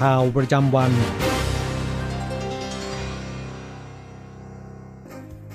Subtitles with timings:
[0.00, 0.92] ข่าวประจำวัน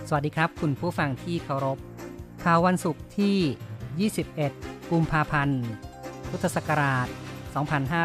[0.08, 1.78] สวัสดีครับ คุณผู้ฟังที่เคารพ
[2.44, 5.64] ข่าววันศุกร์ที่ 21 กุมภาพันธ์
[6.30, 7.08] พุทธศักราช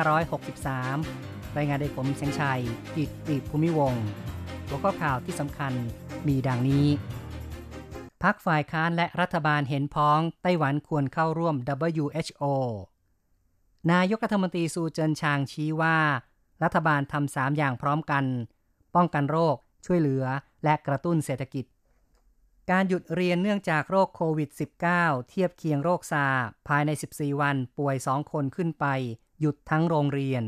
[0.08, 2.60] 2563 รายงานโดยผมเชียงชัย
[2.96, 4.04] กิตติภูมิวงศ์
[4.66, 5.72] หัวข้อข่าวที่สำคัญ
[6.26, 6.86] มีดังนี้
[8.22, 11.54] พักฝ่ายค้านและรัฐบาลเห็นพ้องไต้หวันควรเข้าร่วม
[11.96, 12.44] WHO
[13.92, 15.98] นายกรัฐมนตรีซูเจินชางชี้ว่า
[16.62, 18.24] รัฐบาลทำสามอย่างพร้อมกัน
[18.94, 19.56] ป้องกันโรค
[19.86, 20.24] ช่วยเหลือ
[20.64, 21.64] และกระตุ้นเศรษฐกิจ
[22.70, 24.50] การหยุดเรียนเนื่องจากโรคโควิด
[24.88, 26.26] -19 เทียบเคียงโรคซาร์ส
[26.68, 28.86] ภายใน 14 วันป่วย 2 คนขึ้นไป
[29.40, 30.44] หยุดทั้งโรงเรียน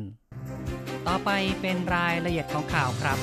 [1.07, 1.31] ต่อไป
[1.61, 3.19] เป็นรายละเอียดของข่าวครับ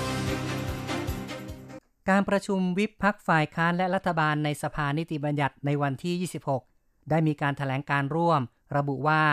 [2.09, 6.29] การประชุมวิปพรรคฝ่ายค้านและรัฐบาลในสภานิติบัญญัติในวันที่
[6.61, 8.41] 26 ได้มีการถแถลงการร่วม
[8.77, 9.23] ระบุว่า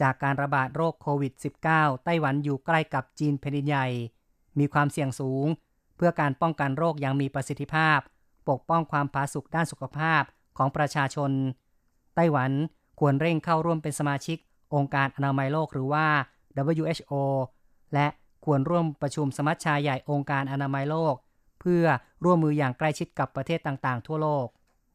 [0.00, 1.32] จากการระบาดโรคโควิด
[1.68, 3.86] -19 ไต้หวันอยู่ใกล้กับจีนแผ่นดินใหญ่
[4.58, 5.46] มีความเสี่ยงสูง
[5.96, 7.98] เพื่อการป้องกันโรคอย่างมีประสิทธิภาพ
[8.48, 10.22] ปกป้องความผาสุกด้านสุขภาพ
[10.58, 11.30] ของประชาชน
[12.14, 12.50] ไต้หวัน
[13.00, 14.38] ควรเร่งเข้าร่วมเป็นสมาชิก
[14.74, 16.06] องค์การอนามัยโลกหรือว่า
[16.74, 17.12] WHO
[17.94, 18.06] และ
[18.44, 21.14] ควรร่วมประชุมสมัชชาใหญ่องค์การอนามัยโลก
[21.60, 21.84] เพื่อ
[22.24, 24.46] ร่วมมืออย่างใกล้ชิดกับประเทศต่างๆ ทั่วโลก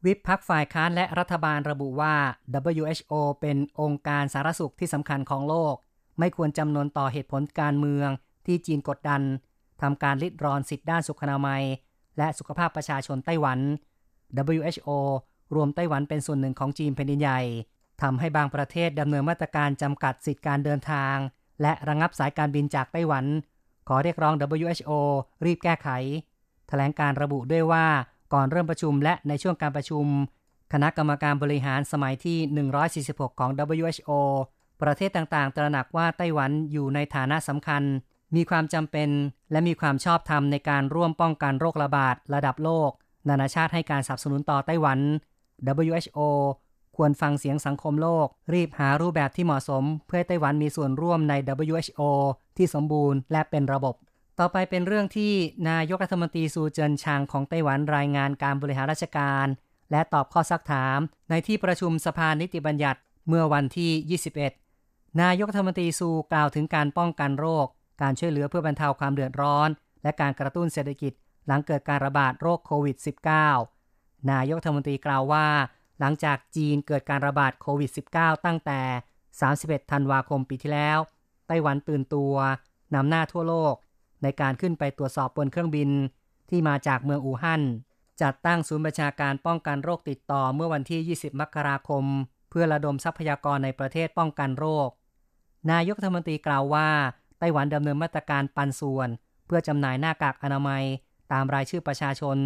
[0.04, 2.14] วิปพักฝ่ายค้านและรัฐบาลระบุว่า
[2.80, 5.74] WHO เป็นองค์การสารสุขที่สำคัญของโลก
[6.18, 8.08] ไม่ควรจำนวนต่อเหตุผลการเมือง
[8.46, 9.22] ที่จีนกดดัน
[9.82, 11.62] ทำการลิดรอนสิทธิด้านสุขอนามัย
[12.18, 13.58] และสุขภาพประชาชนไต้หวัน
[14.60, 14.90] WHO
[15.54, 17.40] รวมไต้หวันเป็นส่วนหนึ่งของจีนแผ่นดินใหญ่
[18.02, 21.16] ทำให้บางประเทศดำเนินมาตรการจำกัดสิทธิการเดินทาง
[21.62, 23.24] และระงับสายการบินจากไต้หวัน
[23.88, 24.90] ขอเรียกร้อง WHO
[25.44, 25.88] รีบแก้ไข
[26.68, 27.86] แถลงการระบุด้วยว่า
[28.32, 30.04] ก่อนเริ่มประชุมและในช่วงการประชุม
[30.72, 32.38] คณะกรรมการบริหารสมัยที่
[33.30, 34.10] 146 ของ WHO
[34.82, 37.82] ประเทศต่างๆ ตระหนักว่าไต้หวันอยู่ในฐานะสำคัญ
[38.36, 39.08] มีความจำเป็น
[39.52, 42.90] และมีความชอบธรรมในการร่วมป้องกันโรคระบาดระดับโลก
[43.28, 44.98] นานาชาติให้การสนับสนุนต่อไต้หวัน
[45.92, 46.20] WHO
[46.96, 51.34] ควรฟังเสียงสังคมโลก รีบหารูปแบบที่เหมาะสม เพื่อไต้หวันมีส่วนร่วมใน
[51.72, 52.02] WHO
[52.56, 53.94] ที่สมบูรณ์และเป็นระบบ
[54.38, 55.32] ต่อไปเป็นเรื่องที่
[55.70, 59.46] นายกรัฐมนตรีซูเจินชางของไต้หวันรายงานการบริหารราชการ
[59.90, 60.98] และตอบข้อซักถาม
[61.30, 64.20] ในที่ประชุมสภานิติบัญญัติเมื่อวันที่
[64.76, 67.66] 21 นายกรัฐมนตรีซูกล่าวถึงการป้องกันโรค
[68.02, 69.68] การช่วยเหลือเพื่อบรรเทาความเดือดร้อน
[70.02, 71.12] และการกระตุ้นเศรษฐกิจ
[71.46, 72.96] หลังเกิดการระบาดโรคโควิด
[73.62, 75.46] -19 นายกรัฐมนตรีกล่าวว่า
[76.00, 78.80] หลังจากจีนเกิดการระบาดโควิด -19 ตั้งแต่
[79.40, 80.98] 31 ธันวาคมปีที่แล้ว
[81.46, 82.34] ไต้หวันตื่นตัว
[82.94, 83.74] นำหน้าทั่วโลก
[84.22, 85.90] ในการขึ้นไปตรวจสอบบนเครื่องบิน
[86.50, 87.62] ที่มาจากเมืองอู่ฮั่น
[88.22, 92.04] จัดตั้งศูนย์ประชาการป้องกันโรคติดต่อเมื่อวันที่ 20 มกราคม
[92.50, 94.88] เพื่อระดมทรัพยากรในประเทศป้องกันโรค
[95.70, 96.88] นายกรัฐมนตรีกล่าวว่า
[97.38, 99.08] ไต้หวันดำเนินมาตรการปันส่วน
[99.46, 100.84] เพื่อจำหน่ายหน้ากากอนามัย
[101.32, 102.36] ตามรายชื่อประชาชน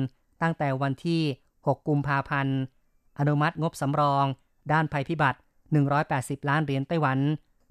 [0.43, 1.23] ตั้งแต่วันที่
[1.67, 2.59] 6 กุมภาพันธ์
[3.19, 4.25] อนุมัติงบสำรอง
[4.73, 5.39] ด้านภัยพิบัติ
[5.93, 7.19] 180 ล้านเหรียญไต้หวัน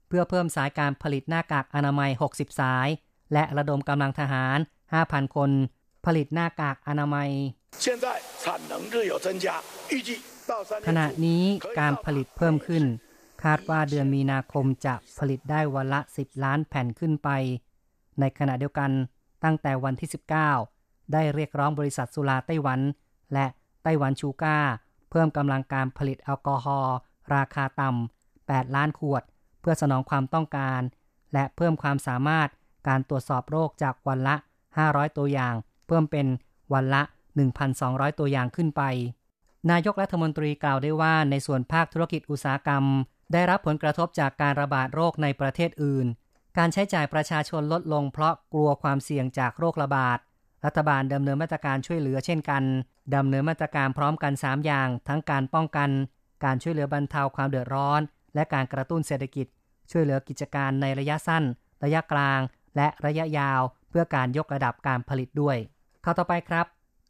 [0.08, 2.88] เพื่อเพิ่มสายการผลิตหน้ากากอนามัย 60 สาย
[3.35, 4.57] และระดมกำลังทหาร
[4.95, 5.50] 5,000 คน
[6.06, 7.30] ผลิตหน้ากากอนามัย
[10.88, 11.44] ขณะนี้
[11.80, 12.83] การผลิตเพิ่มขึ้น
[13.44, 17.30] คาดว่าเดือนมีนาคมจะผลิตได้วันละ 10 ล้านแผ่นขึ้นไป
[18.19, 18.92] ในขณะเดียวกัน
[19.44, 20.10] ตั้งแต่วันที่
[20.62, 22.80] 19 ได้เรียกร้องบริษัทสุราไต้หวัน
[23.33, 23.45] และ
[23.83, 24.57] ไต้หวันชูก้า
[25.12, 26.95] เพิ่มกำลังการผลิตแอลกอฮอล์
[27.36, 29.24] ราคาต่ำ8 ล้านขวด
[29.62, 30.81] เพื่อสนองความต้องการ
[31.33, 32.50] และเพิ่มความสามารถ
[32.88, 34.36] การตรวจสอบโรคจากวันละ
[34.78, 35.54] 500 ตัวอย่าง
[35.88, 36.28] เพิ่มเป็น
[36.74, 37.02] วันละ
[37.60, 38.84] 1,200 ตัวอย่างขึ้นไป
[39.72, 42.84] นายกรัฐมนตรีกล่าวได้ว่าในส่วนภาคธุรกิจอุตสาหกรรม
[43.34, 46.08] ได้รับผลกระทบจากการระบาดโรคในประเทศอื่น
[46.58, 50.20] การใช้จ่ายประชาชนลดลงเพราะกลัวความเสี่ยงจากโรคระบาด
[50.66, 52.64] รัฐบาลดำเนินมาตรการช่วยเหลือเช่นกัน
[53.16, 55.90] ดำเนินมาตรการพร้อมกัน 3 อย่าง ทั้งการป้องกัน
[56.44, 58.02] การช่วยเหลือบรรเทาความเดือดร้อน
[58.36, 59.48] และการกระตุ้นเศรษฐกิจ
[59.92, 61.44] ช่วยเหลือกิจการในระยะสั้น
[61.84, 62.40] ระยะกลาง
[62.75, 65.57] และระยะยาวเพื่อการยกระดับการผลิตด้วย
[66.04, 66.66] ข่าวต่อไปครับ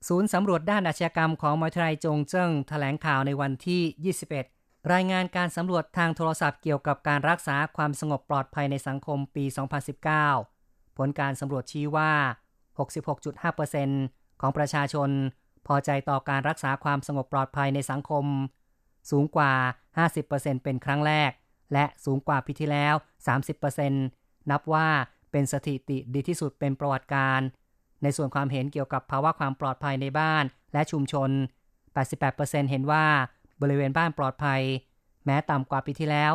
[0.08, 4.14] ศูนย์สำรวจด้านอาชญากรรมของมหาวิทยาลัยจงเจิ้งแถลงข่าวในวันที่
[4.56, 9.46] 21 รายงานการสำรวจทางโทรศัพท์เกี่ยวกับการรักษาความสงบปลอดภัยในสังคมปี
[10.22, 12.12] 2019 ผลการสำรวจชี้ว่า
[13.06, 15.10] 66.5%ของประชาชน
[15.68, 18.26] พอใจต่อการรักษาความสงบปลอดภัยในสังคม
[19.12, 19.54] สูงกว่า
[20.08, 21.32] 50%เป็นครั้งแรก
[21.74, 22.96] และสูงกว่าปีที่แล้ว
[23.72, 24.88] 30%นับว่า
[25.36, 27.42] เป็นสถิติดีที่สุดเป็นประวัติการ
[28.04, 30.44] ในส่วนความเห็นเกี่ยวกับภาวะความปลอดภัยในบ้าน
[30.74, 31.30] และชุมชน
[32.00, 33.06] 88%เห็นว่า
[33.62, 34.62] บริเวณบ้านปลอดภัย
[35.26, 36.32] แม้ต่ำกว่าปีที่แล้ว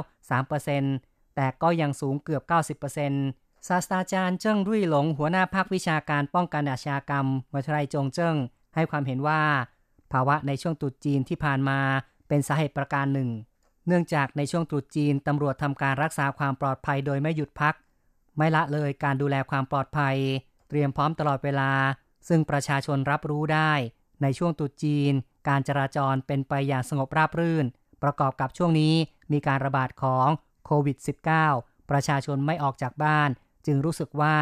[0.66, 2.42] 3%แต่ก็ยังสูงเกือบ
[3.04, 8.36] 90%ศาสตราจารย์เจิ้งรุ่ยหลงหัวหน้าภาควิชาการป้องกันอาชญากรรมวิทยาลัยจงเจิ้ง
[8.74, 9.42] ให้ความเห็นว่า
[10.12, 11.78] ภาวะในช่วงตรุษจีนที่ผ่านมา
[12.28, 13.30] เป็นสาเหตุประการหนึ่ง
[13.86, 17.76] เนื่องจากในช่วงตรุษจีนตำรวจทำการรักษาความปลอดภัยโดยไม่หยุดพัก
[18.40, 20.16] ไม่ละเลยการดูแลความปลอดภัย
[20.68, 21.72] เตรียมพร้อมตลอดเวลา
[22.28, 23.72] ซึ่งประชาชนรับรู้ได้
[24.22, 25.12] ในช่วงตุจีน
[25.48, 27.66] การจราจรเป็นไปอย่างสงบราบรื่น
[28.02, 28.94] ประกอบกับช่วงนี้
[29.32, 30.28] มีการระบาดของ
[30.66, 30.96] โควิด
[31.44, 33.28] -19 ประชาชนไม่ออกจากบ้าน
[33.66, 34.34] จึงรู้สึกว่า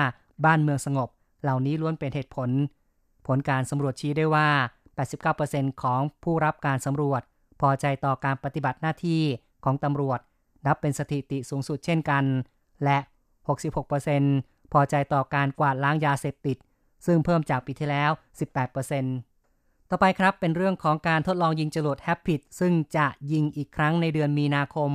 [0.45, 1.09] บ้านเมืองสงบ
[1.43, 2.51] เหล่านี้ล้วนเป็นเหตุผล
[3.27, 4.49] ผลการสำรวจชี้ได้ว่า
[5.15, 7.23] 89%ของผู้รับการสำรวจ
[7.61, 9.23] พอใจต่อการปฏิบัติหน้าที่
[9.65, 10.21] ของตำรวจ
[10.67, 12.25] นับเป็นสถิติสูงสุดเช่นกัน
[12.85, 12.99] และ
[14.11, 16.57] 66%พอใจต่อการกวาดล้างยาเสพติด
[17.07, 18.11] ซึ่งเพิ่มจากปีที่แล้ว
[19.01, 24.91] 18%ต่อไปครับเป็นเรื่องของการทดลองยิงจรวดแฮปปิดซึ่งจะยิงอีกครั้งในเดือนมีนาคม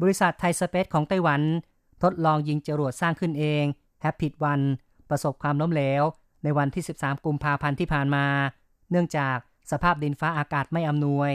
[0.00, 1.40] บริษัทไทยสเปซของไต้หวัน
[2.02, 3.64] ทดลองยิงจรวดสร้างขึ้นเอง
[4.02, 4.60] แฮปปิดวัน
[5.10, 6.02] ประสบความล้มเหลว
[6.42, 8.26] ในวันที่ 13 กุมภาพันธ์ที่ผ่านมา
[8.90, 9.36] เนื่องจาก
[9.70, 11.32] สภาพดินฟ้าอากาศไม่อำนวย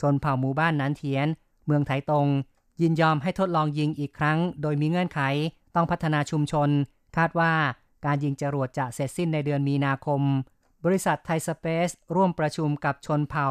[0.00, 1.26] ชนเผ่าหมู่บ้านนันเทียน
[1.66, 2.26] เมืองไถตง
[2.82, 5.20] ยินยอมให้ทดลองยิงอีกครั้ง โดยมีเงื่อนไข
[5.74, 6.68] ต้องพัฒนาชุมชน
[7.16, 7.52] คาดว่า
[8.04, 10.22] การยิงจรวดจะเสร็จสิ้นในเดือนมีนาคม
[10.84, 13.48] บริษัทไทยสเปซร่วมประชุมกับชนเผ่า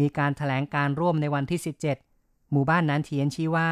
[0.00, 1.60] มีการถแถลงการร่วมในวันที่
[2.04, 3.70] 17 หมู่บ้านนั้นเทียนชี้ว่า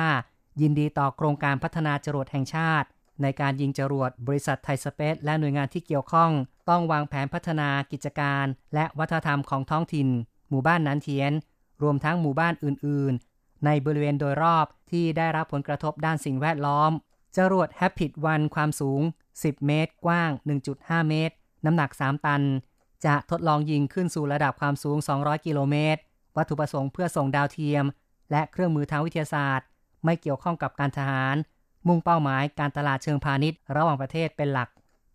[0.60, 2.88] ยินดีต่อโครงการพัฒนาจรวดแห่งชาติ
[3.22, 6.30] ในการยิงจรวดบริษัทไทยสเปซและหน่วยงานที่เกี่ยวข้อง
[6.68, 10.08] ต้องวางแผนพัฒนากิจการ และวัฒนธรรมของท้องถิ่น
[10.48, 11.32] หมู่บ้านนั้นเทียน
[11.82, 13.12] รวมทั้งหมู่บ้านอื่น
[13.64, 16.90] ในบริเวณโดยรอบที่ได้รับผลกระทบด้านสิ่งแวดล้อม
[17.36, 19.00] จรวด Rapid 1ความสูง
[19.34, 20.30] 10 เมตร กว้าง
[20.70, 21.34] 1.5 เมตร
[21.64, 22.42] น้ำหนัก 3 ตัน
[23.04, 26.00] จะทดลองยิงขึ้นสู่ระดับความสูง 200 กิโลเมตร
[26.36, 27.84] วัตถุประสงค์เพื่อส่งดาวเทียม
[28.30, 29.66] และเครื่องมือทางวิทยาศาสตร์
[30.04, 31.36] ไม่เกี่ยวข้องกับการทหาร
[31.86, 34.68] มุ่งเป้าหมายการตลาดเชิงพาณิชย์ ระหว่างประเทศเป็นหลัก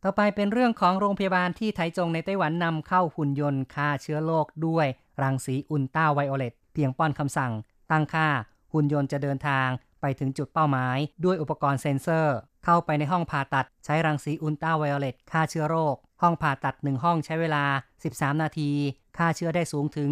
[0.03, 4.87] ต่อไปเป็นเรื่องของโรงพยาบาลที่ไทจงในไต้หวันนำเข้าหุ่นยนต์ฆ่าเชื้อโรคด้วย
[5.21, 7.51] รังสีอุลตราไวโอเลตเพียงป้อนคำสั่ง
[7.91, 8.27] ตั้งค่า
[8.73, 9.67] หุ่นยนต์จะเดินทาง
[10.01, 17.63] ไปถึงจุดเป้าหมายด้วยอุปกรณ์เซ็นเซอร์ เข้าไปในห้องผ่าตัดใช้รังสีอุลตราไวโอเลตฆ่าเชื้อโรค ห้องผ่าตัด1ห้องใช้เวลา
[18.03, 18.71] 13 นาที
[19.17, 20.11] ฆ่าเชื้อได้สูงถึง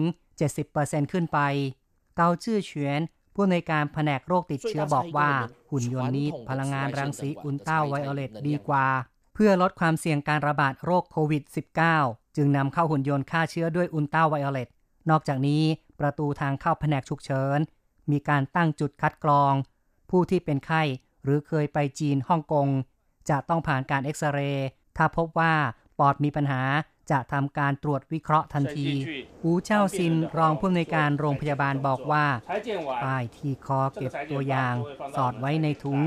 [0.56, 1.40] 70%ขึ้นไป
[2.16, 3.02] เกาจื้อเฉียน
[3.36, 5.32] ผู้อำนวยการแผนกโรคติดเชื้อบอกว่า
[5.72, 8.88] หุ่นยนต์นี้พลังงานรังสีอุลตราไวโอเลตดีกว่า
[9.34, 11.44] เพื่อลดความเสี่ยงการระบาดโรคโควิด
[11.90, 14.68] -19 จึงนำเข้าหุ่นยนต์ฆ่าเชื้อด้วยอุลตราไวโอเลต
[15.10, 15.64] นอกจากนี้
[16.00, 17.60] ประตูทางเข้าแผนกฉุกเฉิน
[18.12, 19.54] มีการตั้งจุดคัดกรอง
[20.10, 20.84] ผู้ที่เป็นไข้
[21.24, 22.68] หรือเคยไปจีนฮ่องกง
[23.30, 25.54] จะต้องผ่านการเอ็กซเรย์ถ้าพบว่า
[26.00, 26.62] ปอดมีปัญหา
[27.12, 28.90] จะทำการตรวจวิเคราะห์ทันที
[29.44, 32.26] อูเจ้าซินรองผู้อำนวยการโรงพยาบาลบอกว่า
[33.04, 34.76] ป้ายที่คอเก็บตัวอย่าง
[35.16, 36.00] สอดไว้ในถุง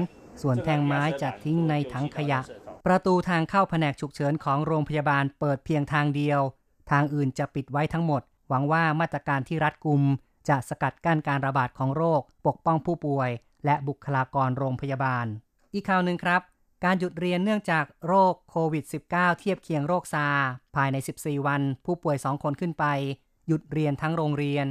[0.43, 2.41] ส่วนแท่งไม้จะทิ้งในถังขยะ
[2.87, 6.41] ประตูทางเข้าแผนกฉุกเฉินของโรงพยาบาลเปิดเพียงทางเดียว
[6.91, 10.03] ทางอื่นจะปิดไว้ทั้งหมด หวังว่ามาตรการที่รัดกุม
[10.49, 13.31] จะสกัดกั้นการระบาดของโรค ปกป้องผู้ป่วย
[13.65, 15.27] และบุคลากรโรงพยาบาล
[15.75, 16.43] อีกข่าวหนึ่งครับ
[16.85, 20.27] การหยุดเรียนเนื่องจากโรคโควิด -19 เทียบเคียงโรคซา
[20.77, 22.85] ภายใน 14 วัน ผู้ป่วย 2 คนขึ้นไป
[23.47, 24.67] หยุดเรียนทั้งโรงเรียน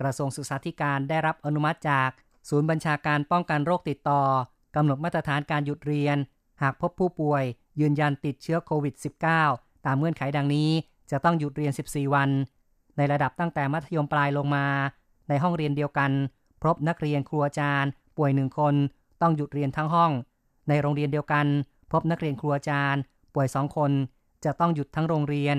[0.00, 2.10] กระทรวงศึกษาธิการได้รับอนุมัติจาก
[2.48, 4.22] ศูนย์บัญชาการป้องกันโรคติดต่อ
[4.76, 6.16] กำหนดมาตรฐานการหยุดเรียน
[6.62, 7.44] หากพบผู้ป่วย
[7.80, 8.94] ยืนยันติดเชื้อโควิด
[9.40, 10.70] -19 ตามเงื่อนไขดังนี้
[11.10, 12.30] จะต้องหยุดเรียน 14 วัน
[12.96, 14.66] ในระดับตั้งแต่มัธยมปลายลงมา
[15.28, 16.10] ในห้องเรียนเดียวกัน
[16.62, 18.74] พบนักเรียนครูอาจารย์ ป่วยหนึ่งคน
[19.22, 20.12] ต้องหยุดเรียนทั้งห้อง
[20.68, 21.46] ในโรงเรียนเดียวกัน
[21.92, 23.00] พบนักเรียนครูอาจารย์
[23.34, 23.92] ป่วยสองคน
[24.44, 25.56] จะต้องหยุดทั้งโรงเรียน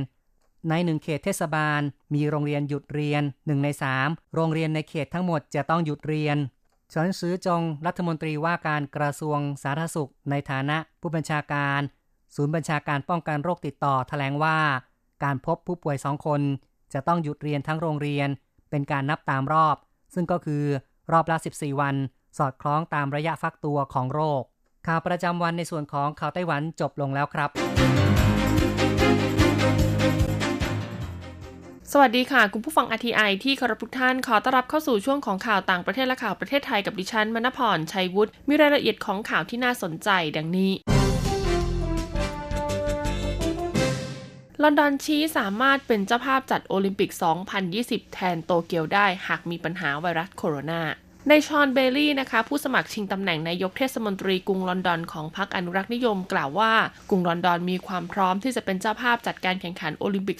[0.69, 1.81] ในหนึ่งเขตเทศบาล
[2.13, 3.67] มีโรงเรียนหยุดเรียน1ใน
[4.01, 6.37] 3โรงเรียนในเขตทั้งหมดจะต้องหยุดเรียน
[6.89, 11.79] เฉินซื้อจงรัฐมนตรีว่าการกระทรวงสาธารณสุข ในฐานะผู้บัญชาการ
[12.35, 14.57] ศูนย์บัญชาการป้องกันโรคติดต่อแถลงว่า
[15.23, 16.41] การพบผู้ป่วยสองคน
[16.93, 18.29] จะต้องหยุดเรียนทั้งโรงเรียน
[18.69, 19.75] เป็นการนับตามรอบ
[20.13, 20.63] ซึ่งก็คือ
[21.11, 21.95] รอบละ 14 วัน
[22.37, 24.41] สอดคล้องตามระยะฟักตัวของโรค
[24.87, 27.49] ข่าวประจำวันในส่วนของข่าวไต้หวันจบลงแล้วครับ
[31.91, 40.71] สวัสดีค่ะ คุณผู้ฟัง RTI ที่เคารพทุกท่านขอต้อนรับเข้าสู่ช่วงของข่าวต่างประเทศและข่าวประเทศไทยกับดิฉันมณพรชัยวุฒิมีรายละเอียดของข่าวที่น่าสนใจดังนี้
[44.63, 47.11] ลอนดอนชี้สามารถเป็นเจ้าภาพจัดโอลิมปิก
[47.63, 50.81] 2020 แทนโตเกียวได้หากมีปัญหาไวรัสโคโรนา
[51.29, 56.73] นายชอนเบลลี่นะคะผู้สมัครชิงตำแหน่งนายกเทศมนตรีกรุงลอนดอนของพรรคอนุรักษ์นิยมกล่าวว่า
[57.09, 60.37] กรุงลอนดอนมีความพร้อมที่จะเป็นเจ้าภาพจัดการแข่งขันโอลิมปิก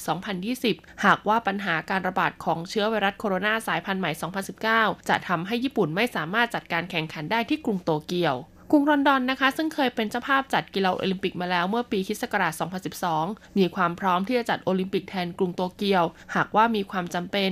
[0.51, 4.11] 2020 หากว่าปัญหาการระบาดของเชื้อไวรัสโคโรนาสายพันธุ์ใหม่
[4.59, 8.35] 2019 จะทำให้ญี่ปุ่นไม่สามารถจัดการแข่งขันได้ที่กรุงโตเกียว
[8.71, 12.23] กรุงลอนดอนนะคะ ซึ่งเคยเป็นเจ้าภาพจัดกีฬาโอลิมปิกมาแล้วเมื่อปีคศ
[12.87, 16.03] 2012 มีความพร้อมที่จะจัดโอลิมปิกแทนกรุงโตเกียว
[16.35, 17.51] หากว่ามีความจำเป็น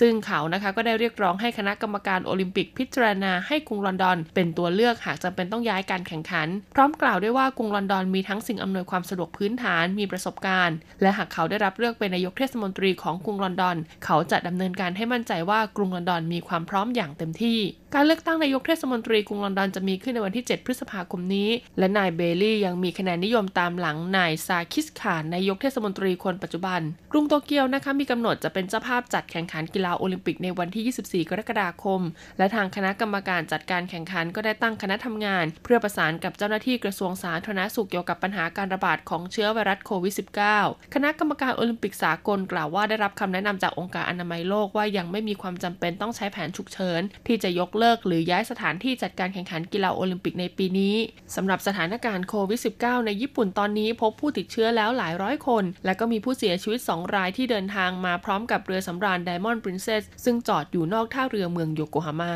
[0.00, 17.58] ซึ่งเขานะคะก็ได้เรียกร้องให้คณะกรรมการโอลิมปิกพิจารณาให้กรุงลอนดอน เป็นตัวเลือกหากจำเป็นต้องย้ายการแข่งขัน พร้อมกล่าวด้วยว่ากรุงลอนดอนมีทั้งสิ่งอำนวยความสะดวกพื้นฐานมีประสบการณ์ และหากเขาได้รับเลือกเป็นนายกเทศมนตรีของกรุงลอนดอน เขาจะดำเนินการให้มั่นใจว่ากรุงลอนดอนมีความพร้อมอย่างเต็มที่
[17.98, 26.80] การเลือกตั้งนายกเทศมนตรีกรุงลอนดอนจะมีขึ้นในวันที่ 7 พฤษภาคมนี้ และนายเบลลี่ยังมีคะแนนนิยมตามหลังนายซาดิกข่านนายกเทศมนตรีคนปัจจุบัน
[27.12, 32.00] กรุงโตเกียวนะคะมีกำหนดจะเป็นเจ้าภาพจัดแข่งขันกีฬาโอลิมปิกในวันที่ 24 กรกฎาคม
[32.38, 40.14] และทางคณะกรรมการจัดการแข่งขันก็ได้ตั้งคณะทำงาน เพื่อประสานกับเจ้าหน้าที่กระทรวงสาธารณสุขเกี่ยวกับปัญหาการระบาดของเชื้อไวรัสโควิด
[40.54, 50.94] -19 คณะกรรมการโอลิมปิกสากลกล่าวว่าได้รับคำแนะนำจากองค์การอนามัยโลกว่ายังไม่มีความจำเป็นต้องใช้แผนฉุกเฉินที่จะยกเลิกหรือย้ายสถานที่จัดการแข่งขันกีฬาโอลิมปิกในปีนี้
[51.34, 62.34] สำหรับสถานการณ์โควิด -19 ในญี่ปุ่นตอนนี้พบผู้ติดเชื้อแล้วหลายร้อยคน และก็มีผู้เสียชีวิต 2 รายที่เดินทางมาพร้อมกับเรือสำราญ Diamond Princess ซึ่งจอดอยู่นอกท่าเรือเมืองโยโกฮาม่า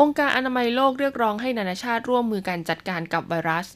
[0.00, 3.66] องค์การอนามัยโลกเรียกร้องให้นานาชาติร่วมมือกันจัดการกับไวรัส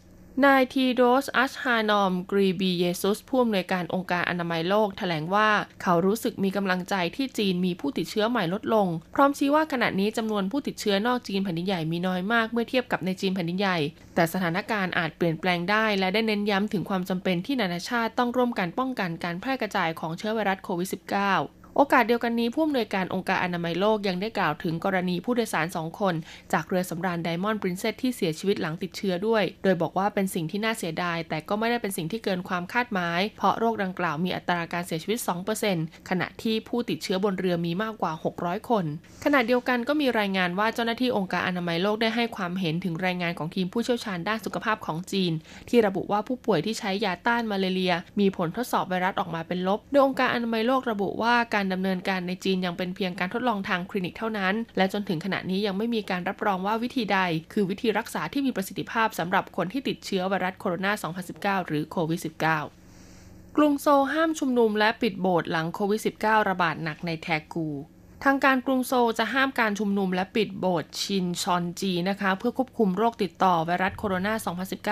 [0.46, 5.48] นายทีโดสอัชฮานอมกรีบีเยซุสผู้อำนวยการองค์การอนามัยโลกแถลงว่า
[5.82, 13.78] เขารู้สึกมีกำลังใจที่จีนมีผู้ติดเชื้อใหม่ลดลง พร้อมชี้ว่าขณะนี้จำนวนผู้ติดเชื้อนอกจีนแผ่นดินใหญ่มีน้อยมากเมื่อเทียบกับในจีนแผ่นดินใหญ่
[14.14, 26.14] แต่สถานการณ์อาจเปลี่ยนแปลงได้ และได้เน้นย้ำถึงความจำเป็นที่นานาชาติต้องร่วมกันป้องกันการแพร่กระจายของเชื้อไวรัสโควิด -19 โอกาสเดียวกันนี้ผู้อำนวยการองค์การอนามัยโลกยังได้กล่าวถึงกรณีผู้โดยสารสองคน
[26.52, 35.18] จากเรือสำราญไดมอนด์ปรินเซสที่เสียชีวิตหลังติดเชื้อด้วย โดยบอกว่าเป็นสิ่งที่น่าเสียดาย แต่ก็ไม่ได้เป็นสิ่งที่เกินความคาดหมาย เพราะโรคดังกล่าวมีอัตราการเสียชีวิต
[35.64, 38.84] 2%ขณะที่ผู้ติดเชื้อบนเรือมีมากกว่า 600 คน
[39.24, 45.32] ขณะเดียวกันก็มีรายงานว่าเจ้าหน้าที่องค์การอนามัยโลกได้ให้ความเห็นถึงรายงานของทีมผู้เชี่ยวชาญด้านสุขภาพของจีน
[45.68, 57.18] ที่ระบุว่าผู้ป่วยที่ใช้ยาต้านมาเลเรีย มีผลทดสอบไวรัสออกมาเป็นลบ โดยองค์การอนามัยโลกระบุว่าการดำเนินการในจีนยังเป็นเพียงการทดลองทางคลินิกเท่านั้น และจนถึงขณะนี้ยังไม่มีการรับรองว่าวิธีใด
[57.52, 62.20] คือวิธีรักษาที่มีประสิทธิภาพสำหรับคนที่ติดเชื้อไวรัสโคโรนา 2019 หรือโควิด
[62.88, 67.68] -19 กรุงโซห้ามชุมนุมและปิดโบสถ์หลังโควิด -19 ระบาดหนักในแทกู
[68.24, 74.28] ทางการกรุงโซจะห้ามการชุมนุมและปิดโบสถ์ชินชอนจีนะคะ เพื่อควบคุมโรคติดต่อไวรัสโคโรน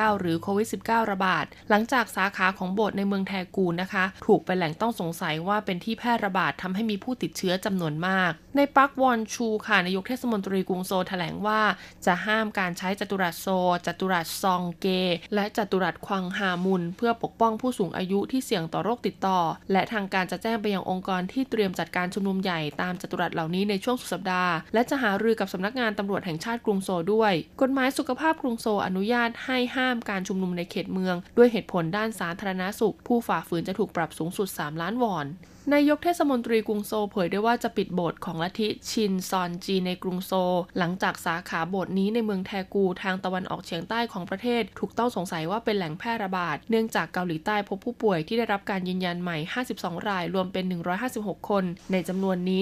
[0.02, 11.60] า 2019 หรือโควิด -19 ระบาด หลังจากสาขาของโบสถ์ในเมืองแทกูนะคะ ถูกเป็นแหล่งต้องสงสัยว่าเป็นที่แพร่ระบาดทำให้มีผู้ติดเชื้อจำนวนมาก ในปักวอนชูค่ะนายกเทศมนตรีกรุงโซแถลงว่า
[12.06, 13.46] จะห้ามการใช้จัตุรัสโซ
[13.86, 14.86] จัตุรัสซองเก
[15.34, 19.38] และจัตุรัสควังฮามุน เพื่อปกป้องผู้สูงอายุที่เสี่ยงต่อโรคติดต่อ
[19.72, 35.28] และทางการจะแจ้งไปยังองค์กรที่เตรียมจัดการชุมนุมใหญ่ตามจัตุรัสเหล่านี้ในช่วงสุดสัปดาห์ และจะหารือกับสำนักงานตำรวจแห่งชาติกรุงโซด้วย กฎหมายสุขภาพกรุงโซอนุญาตให้ห้ามการชุมนุมในเขตเมือง ด้วยเหตุผลด้านสาธารณาสุข ผู้ฝ่าฝืนจะถูกปรับสูงสุด 3 ล้านวอน
[35.74, 40.32] นายกเทศมนตรีกรุงโซเผยได้ว่าจะปิดโบสถ์ของลัทธิชินซอนจีในกรุงโซ
[40.78, 49.36] หลังจากสาขาโบสถ์นี้ในเมืองแทกูทางตะวันออกเฉียงใต้ของประเทศ ถูกต้องสงสัยว่าเป็นแหล่งแพร่ระบาด เนื่องจากเกาหลีใต้พบผู้ป่วยที่ได้รับการยืนยันใหม่
[49.72, 50.64] 52 ราย รวมเป็น
[51.08, 52.60] 156 คน ในจำนวนนี้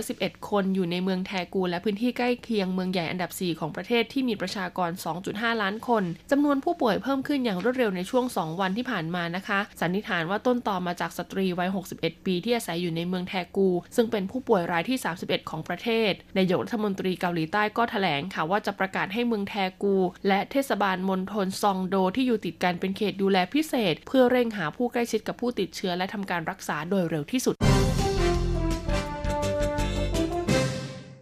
[0.00, 4.90] 111 คนอยู่ในเมืองแทกูและพื้นที่ใกล้เคียงเมืองใหญ่อันดับ 4 ของประเทศที่มีประชากร
[5.26, 19.96] 2.5 ล้านคนจำนวนผู้ป่วยเพิ่มขึ้นอย่างรวดเร็วในช่วง 2 วันที่ผ่านมานะคะสันนิษฐานว่าต้นตอมาจากสตรีวัย 61 ปีที่อาศัยอยู่ในเมืองแทกู ซึ่งเป็นผู้ป่วยรายที่ 31 ของประเทศนายกรัฐมนตรีเกาหลีใต้ก็ถแถลงค่ะว่าจะประกาศให้เมืองแทกู
[20.28, 27.54] และเทศบาลมณฑลซองโดที่อยู่ติดกันเป็นเขตดูแลพิเศษ เพื่อเร่งหาผู้ใกล้ชิดกับผู้ติดเชื้อและทำการรักษาโดยเร็วที่สุด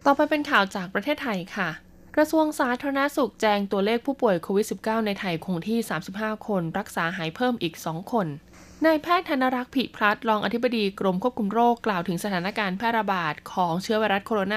[0.06, 1.70] ต่อไปเป็นข่าวจากประเทศไทยค่ะ
[2.16, 5.78] กระทรวงสาธารณสุขแจ้งตัวเลขผู้ป่วยโควิด -19 ในไทยคงที่
[6.12, 8.26] 35 คน รักษาหายเพิ่มอีก 2 คน
[8.86, 14.54] นายแพทย์ธนรักษ์ผิพลัดรองอธิบดีกรมควบคุมโรคกล่าวถึงสถานการณ์แพร่ระบาดของเชื้อไวรัสโคโรน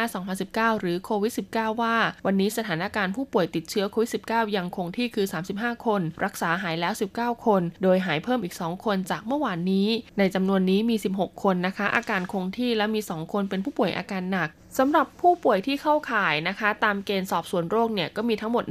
[0.63, 5.25] า 2019 หรือโควิด -19 ว่า วันนี้สถานการณ์ผู้ป่วยติดเชื้อโควิด -19 ยังคงที่คือ
[5.55, 9.87] 35 คน รักษาหายแล้ว 19 คน โดยหายเพิ่มอีก 2 คนจากเมื่อวานนี้
[10.19, 18.63] ในจำนวนนี้มี 16 คนนะคะ อาการคงที่และมี 2 คนเป็นผู้ป่วยอาการหนักสำหรับผู้ป่วยที่เข้าข่ายนะคะ ตามเกณฑ์สอบสวนโรคเนี่ยก็มีทั้งหมด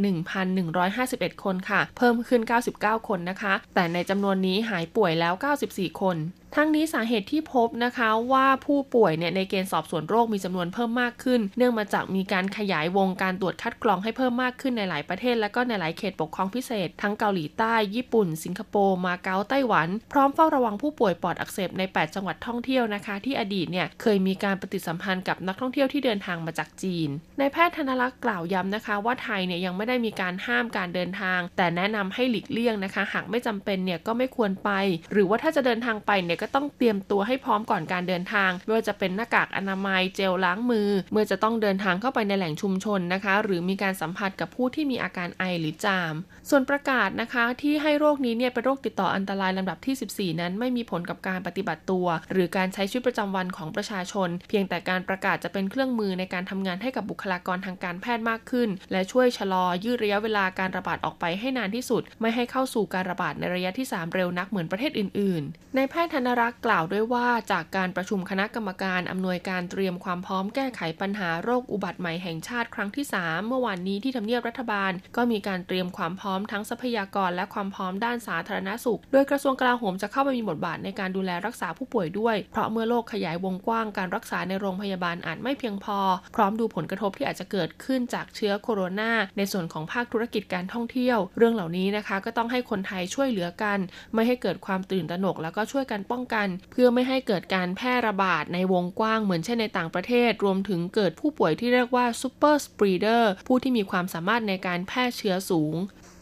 [0.68, 2.42] 1,151 คนค่ะ เพิ่มขึ้น
[2.74, 5.34] 99 คนนะคะ แต่ในจำนวนนี้หายป่วยแล้ว
[5.66, 6.16] 94 คน
[6.56, 27.08] ทั้งนี้สาเหตุที่พบนะคะว่าผู้ป่วยเนี่ยในเกณฑ์สอบสวนโรคมีจำนวนเพิ่มมากขึ้น เนื่องมาจากมีการขยายวงการตรวจคัดกรองให้เพิ่มมากขึ้นในหลายประเทศ และก็ในหลายเขตปกครองพิเศษ ทั้งเกาหลีใต้ ญี่ปุ่น สิงคโปร์มาเก๊าไต้หวัน พร้อมเฝ้าระวังผู้ป่วยปอดอักเสบใน 8 จังหวัดท่องเที่ยวนะคะ ที่อดีตเนี่ยเคยมีการปฏิสัมพันธ์กับนักท่องเที่ยวที่เดินทางมาจากจีน
[27.40, 34.70] นายแพทย์ธนลักษ์กล่าวย้ำนะคะ ว่าไทยเนี่ยยังไม่ได้มีการห้ามการเดินทาง แต่แนะนำให้หลีกเลี่ยงนะคะ หากไม่จำเป็นเนี่ยก็ไม่ควรไป
[35.12, 46.14] หรือว่าถ้าจะเดินทางไปเนี่ยก็ต้องเตรียมตัวให้พร้อมก่อนการเดินทางไม่ว่าจะเป็นหน้ากากอนามัยเจลล้างมือ เมื่อจะต้องเดินทางเข้าไปในแหล่งชุมชนนะคะ หรือมีการสัมผัสกับผู้ที่มีอาการไอหรือจาม
[46.50, 82.36] ส่วนประกาศนะคะที่ให้โรคนี้เนี่ยเป็นโรคติดต่ออันตรายลำดับที่ 14 นั้นไม่มีผลกับการปฏิบัติตัว หรือการใช้ชีวิตประจำวันของประชาชน เพียงแต่การประกาศจะเป็นเครื่องมือในการทำงานให้กับบุคลากรทางการแพทย์มากขึ้น และช่วยชะลอยืดระยะเวลาการระบาดออกไปให้นานที่สุด ไม่ให้เข้าสู่การระบาดในระยะที่ 3 เร็วนักเหมือนประเทศอื่น ๆ ในแพทย์ธนรักษ์กล่าวด้วยว่าจากการประชุมคณะกรรมการอำนวยการเตรียมความพร้อมแก้ไขปัญหาโรคอุบัติใหม่แห่งชาติครั้งที่ 3 เมื่อวานนี้ที่ทำเนียบรัฐบาล ก็มีการเตรียมความพร้อมทั้งทรัพยากรและความพร้อมด้านสาธารณสุข โดยกระทรวงกลาโหมจะเข้าไปมีบทบาทในการดูแลรักษาผู้ป่วยด้วย
[82.52, 85.98] เพราะเมื่อโรคขยายวงกว้างการรักษาในโรงพยาบาลอาจไม่เพียงพอ
[86.36, 93.78] พร้อมดูผลกระทบที่อาจจะเกิดขึ้นจากเชื้อโคโรนาในส่วนของภาคธุรกิจการท่องเที่ยว เรื่องเหล่านี้นะคะ ก็ต้องให้คนไทยช่วยเหลือกัน
[94.14, 105.76] ไม่ให้เกิดความตื่นตระหนกแล้วก็ช่วยกันป้องกัน เพื่อไม่ให้เกิดการแพร่ระบาดในวงกว้างเหมือนเช่นในต่างประเทศ รวมถึงเกิดผู้ป่วยที่เรียกว่า super spreader ผู้ที่มีความสามารถในการแพร่เชื้อสูง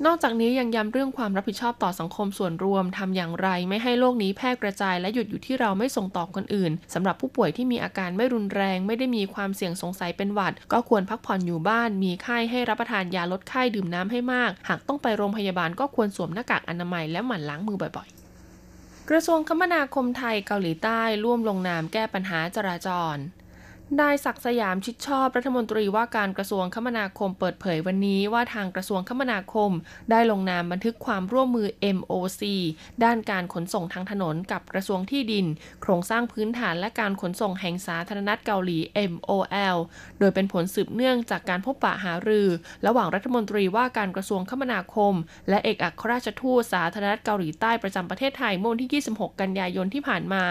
[0.07, 18.26] นอกจากนี้ยังย้ำเรื่องความรับผิดชอบต่อสังคมส่วนรวมทำอย่างไร ไม่ให้โรคนี้แพร่กระจายและหยุดอยู่ที่เราไม่ส่งต่อคนอื่นสำหรับผู้ป่วยที่มีอาการไม่รุนแรง ไม่ได้มีความเสี่ยงสงสัยเป็นหวัด ก็ควรพักผ่อนอยู่บ้าน มีไข้ให้รับประทานยาลดไข้ดื่มน้ำให้มาก หากต้องไปโรงพยาบาลก็ควรสวมหน้ากากอนามัยและหมั่นล้างมือบ่อยๆ
[19.11, 23.17] กระทรวงคมนาคมไทยเกาหลีใต้ร่วมลงนามแก้ปัญหาจราจร
[24.01, 29.71] นายศักสยามชิดชอบรัฐมนตรีว่าการกระทรวงคมนาคมเปิดเผยวันนี้ว่าทางกระทรวงคมนาคม
[30.11, 32.43] ได้ลงนามบันทึกความร่วมมือ MOC
[33.05, 35.47] ด้านการขนส่งทางถนนกับกระทรวงที่ดิน
[35.83, 38.79] โครงสร้างพื้นฐานและการขนส่งแห่งสาธารณรัฐเกาหลี
[39.13, 39.77] MOL
[40.19, 42.49] โดยเป็นผลสืบเนื่องจากการพบปะหารือ
[42.87, 45.15] ระหว่างรัฐมนตรีว่าการกระทรวงคมนาคม
[45.49, 50.45] และเอกอัครราชทูตสาธารณรัฐเกาหลีใต้ประจำประเทศไทยเมื่อวันที่ 26 กันยายนที่ผ่านมา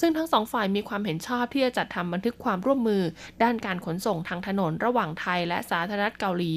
[0.00, 3.02] ซึ่งทั้งสองฝ่ายมีความเห็นชอบที่จะจัดทำบันทึกความร่วมมือ
[3.42, 6.54] ด้านการขนส่งทางถนนระหว่างไทยและสาธารณรัฐเกาหลี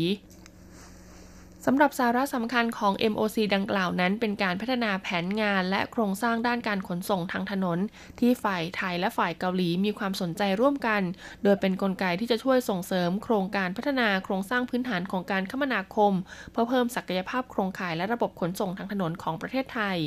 [1.67, 7.79] สำหรับสาระสำคัญของ MOC ดังกล่าวนั้น เป็นการพัฒนาแผนงานและโครงสร้างด้านการขนส่งทางถนน
[8.19, 11.01] ที่ฝ่ายไทยและฝ่ายเกาหลีมีความสนใจร่วมกัน
[11.43, 16.13] โดยเป็นนกลไกที่จะช่วยส่งเสริม โครงการพัฒนาโครงสร้างพื้นฐานของการคมนาคม
[16.51, 19.97] เพื่อเพิ่มศักยภาพโครงข่ายและระบบขนส่งทางถนนของประเทศไทย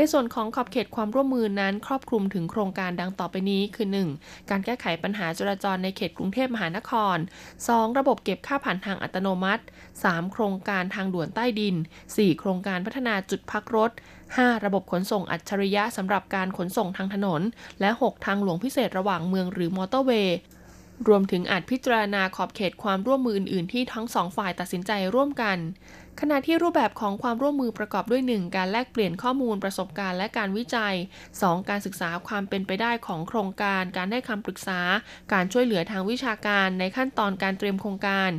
[0.00, 4.50] ในส่วนของขอบเขตความร่วมมือนั้น ครอบคลุมถึงโครงการดังต่อไปนี้คือ 1.
[4.50, 7.16] การแก้ไขปัญหาจราจรในเขตกรุงเทพมหานคร
[7.58, 7.98] 2.
[7.98, 9.64] ระบบเก็บค่าผ่านทางอัตโนมัติ
[10.02, 10.32] 3.
[10.32, 12.38] โครงการทางด่วนใต้ดิน 4.
[12.40, 13.90] โครงการพัฒนาจุดพักรถ
[14.28, 14.64] 5.
[14.64, 17.42] ระบบขนส่งอัจฉริยะสำหรับการขนส่งทางถนน
[17.80, 18.26] และ 6.
[18.26, 20.38] ทางหลวงพิเศษระหว่างเมืองหรือมอเตอร์เวย์
[21.08, 25.58] รวมถึงอาจพิจารณาขอบเขตความร่วมมืออื่นๆ ที่ทั้งสองฝ่ายตัดสินใจร่วมกัน
[26.22, 28.56] ขณะที่รูปแบบของความร่วมมือประกอบด้วย 1.
[28.56, 30.94] การแลกเปลี่ยนข้อมูลประสบการณ์และการวิจัย
[31.32, 31.68] 2.
[31.68, 34.80] การศึกษาความเป็นไปได้ของโครงการ การให้คำปรึกษา
[35.32, 38.30] การช่วยเหลือทางวิชาการในขั้นตอนการเตรียมโครงการ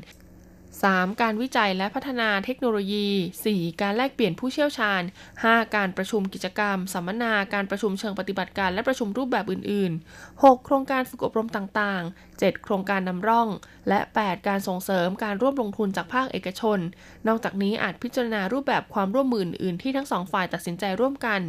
[0.78, 1.22] 3.
[1.22, 3.08] การวิจัยและพัฒนาเทคโนโลยี
[3.46, 3.82] 4.
[3.82, 5.02] การแลกเปลี่ยนผู้เชี่ยวชาญ
[5.38, 5.76] 5.
[5.76, 10.66] การประชุมกิจกรรม สัมมนา การประชุมเชิงปฏิบัติการและประชุมรูปแบบอื่น ๆ 6.
[10.66, 12.64] โครงการฝึกอบรมต่าง ๆ 7.
[12.64, 13.48] โครงการนำร่อง
[13.90, 14.48] และ 8.
[14.48, 16.80] การส่งเสริมการร่วมลงทุนจากภาคเอกชน
[17.28, 21.42] นอกจากนี้อาจพิจารณารูปแบบความร่วมมืออื่น ๆ ที่ทั้งสองฝ่ายตัดสินใจร่วมกัน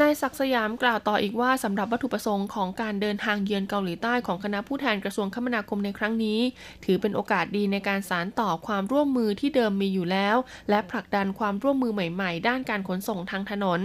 [0.00, 6.40] นายศักสยามกล่าวต่ออีกว่าสำหรับวัตถุประสงค์ของการเดินทางเยือนเกาหลีใต้ของคณะผู้แทนกระทรวงคมนาคมในครั้งนี้
[6.84, 10.36] ถือเป็นโอกาสดีในการสานต่อความร่วมมือที่เดิมมีอยู่แล้ว
[10.70, 13.80] และผลักดันความร่วมมือใหม่ๆ ด้านการขนส่งทางถนน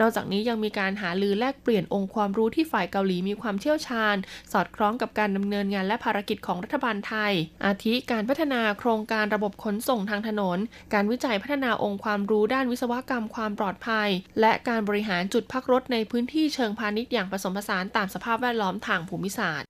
[0.00, 4.16] นอกจากนี้ยังมีการหาลือแลกเปลี่ยนองค์ความรู้ที่ฝ่ายเกาหลีมีความเชี่ยวชาญ
[4.52, 7.32] สอดคล้องกับการดำเนินงานและภารกิจของรัฐบาลไทย
[7.64, 10.58] อาทิการพัฒนาโครงการระบบขนส่งทางถนน
[10.94, 14.08] การวิจัยพัฒนาองค์ความรู้ด้านวิศวกรรมความปลอดภัย
[14.40, 19.66] และการบริหารจุดพักรถในพื้นที่เชิงพาณิชย์อย่างผสมผสานตามสภาพแวดล้อมทางภูมิศาสตร์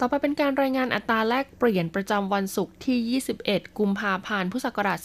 [0.00, 4.98] ต่อไปเป็นการรายงานอัตราแลกเปลี่ยนประจำวันศุกร์ที่ 21 กุมภาพันธ์ พุทธศักราช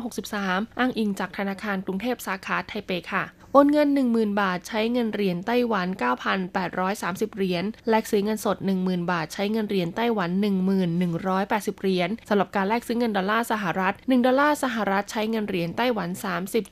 [0.00, 5.88] 2563 อ้างอิงจากธนาคารกรุงเทพสาขาไทเปค่ะ โอนเงิน 10,000 บาทใช้เงินเหรียญไต้หวัน
[6.62, 10.30] 9,830 เหรียญ แลกซื้อเงินสด 10,000 บาท ใช้เงินเหรียญไต้หวัน
[11.06, 16.08] 1,180 เหรียญสำหรับการแลกซื้อเงินดอลลาร์สหรัฐ 1 ดอลลาร์สหรัฐใช้เงินเหรียญไต้หวัน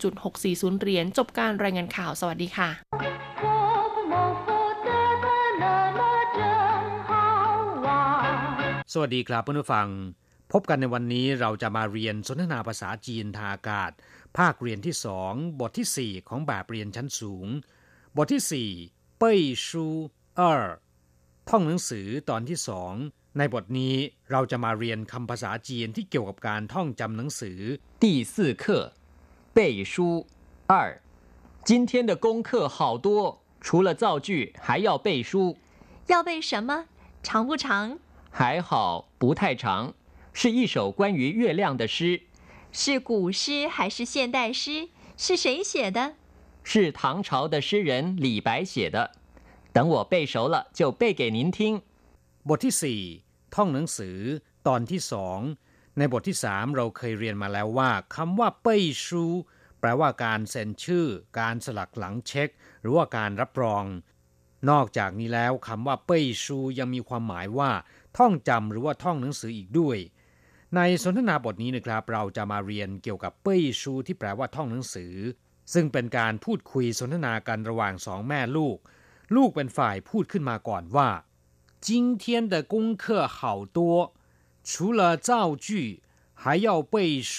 [0.09, 2.71] 30.640 เหรียญ จบการรายงานข่าว สวัสดีค่ะ
[8.93, 9.89] สวัสดีครับเพื่อนผู้ฟัง
[10.53, 13.91] พบกันในวันนี้เราจะมาเรียนสนทนาภาษาจีนทางอากาศ
[14.38, 17.48] ภาคเรียนที่สองบทที่สี่ของแบบเรียนชั้นสูง
[18.18, 18.70] บทที่สี่
[19.18, 19.86] เป้ยชู
[20.36, 20.54] เออ
[21.50, 22.94] ท่องหนังสือตอนที่สอง
[23.38, 23.96] ในบทนี้
[24.32, 27.60] เราจะมาเรียนคำภาษาจีนที่เกี่ยวกับการท่องจำหนังสือ
[28.02, 28.64] 第四课
[29.56, 29.60] 背
[29.92, 29.94] 书
[30.72, 30.74] 二
[31.68, 33.08] 今天的功课好多
[33.66, 34.30] 除了造句
[34.66, 35.32] 还要背书
[36.12, 36.70] 要背什么
[37.26, 38.00] 长不长
[38.32, 39.94] 还好不太长，
[40.34, 42.22] 是一首关于月亮的诗。
[42.72, 44.90] 是古诗还是现代诗？
[45.18, 46.14] 是谁写的？
[46.64, 49.12] 是唐朝的诗人李白写的。
[49.74, 51.82] 等我背熟了就背给您听。
[52.48, 53.02] บทที่สี่
[53.56, 54.18] ท่องหนังสือ
[54.68, 55.40] ตอนที่สอง
[55.98, 59.24] ในบทที่สามเราเคยเรียนมาแล้วว่าคำว่าเป้ยชู
[59.80, 61.08] แปลว่าการเซ็นชื่อ
[61.40, 62.50] การสลักหลังเช็ค
[62.82, 63.84] หรือว่าการรับรอง
[64.70, 67.72] นอกจากนี้แล้วคำว่าเป้ยชูยังมีความหมายว่า
[68.18, 69.98] ท่องจำหรือว่าท่องหนังสืออีกด้วย
[70.76, 75.14] ในสนทนาบทนี้นะครับ เราจะมาเรียนเกี่ยวกับเป้ยชูที่แปลว่าท่องหนังสือ
[75.74, 78.78] ซึ่งเป็นการพูดคุยสนทนากันระหว่างสองแม่ลูก
[79.36, 81.10] ลูกเป็นฝ่ายพูดขึ้นมาก่อนว่า
[81.88, 81.90] 今
[82.22, 83.04] 天的功课
[83.38, 83.40] 好
[83.78, 83.80] 多
[84.70, 85.30] 除了造
[85.66, 85.68] 句
[86.42, 86.96] 还要背
[87.34, 87.36] 书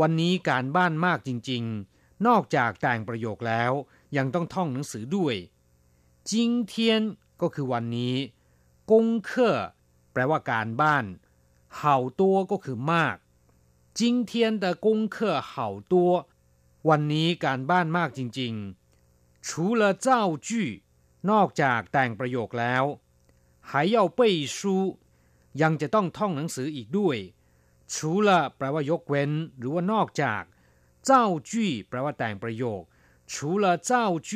[0.00, 3.72] วันนี้การบ้านมากจริงๆ นอกจากแต่งประโยคแล้ว
[4.16, 5.34] ยังต้องท่องหนังสือด้วย
[6.30, 6.32] 今
[6.72, 6.74] 天
[7.40, 8.14] ก็คือวันนี้
[8.90, 9.58] กงเคอ
[10.12, 11.04] แปลว่าการบ้าน
[11.78, 11.80] 好
[12.20, 13.16] 多ก็คือมาก
[13.98, 15.16] 今天的功课
[15.50, 15.52] 好
[15.92, 15.94] 多
[16.88, 19.48] วันนี้การบ้านมากจริงๆ除
[19.80, 20.08] 了造
[20.46, 20.48] 句
[21.30, 22.84] นอกจากแต่งประโยคแล้ว
[23.68, 24.20] 还要背
[24.56, 24.58] 书
[25.62, 27.18] ยังจะต้องท่องหนังสืออีกด้วย
[27.92, 27.94] 除
[28.26, 30.42] 了แปลว่ายกเว้น หรือว่านอกจาก
[31.08, 31.10] 造
[31.50, 31.52] 句
[31.88, 32.82] แปลว่าแต่งประโยค
[33.32, 33.90] 除了造
[34.28, 34.30] 句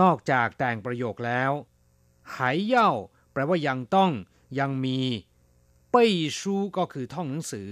[0.00, 1.52] นอกจากแต่งประโยคแล้ว
[2.34, 2.36] 还
[2.72, 2.74] 要
[3.32, 4.10] แปลว่ายังต้อง
[4.58, 4.98] ยังมี
[5.92, 7.70] เป้ยชูก็คือท่องหนังสือ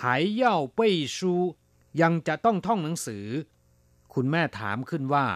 [0.00, 1.32] หายเย่าเป้ยชู
[2.00, 3.26] ยังจะต้องท่องหนังสือ
[4.14, 5.26] คุณแม่ถามขึ้นว่า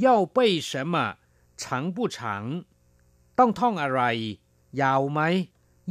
[0.00, 0.96] เย่าเป้ย什么
[1.62, 1.64] 长
[1.96, 2.18] 不长
[3.38, 4.02] ต้องท่องอะไร
[4.82, 5.20] ยาวไหม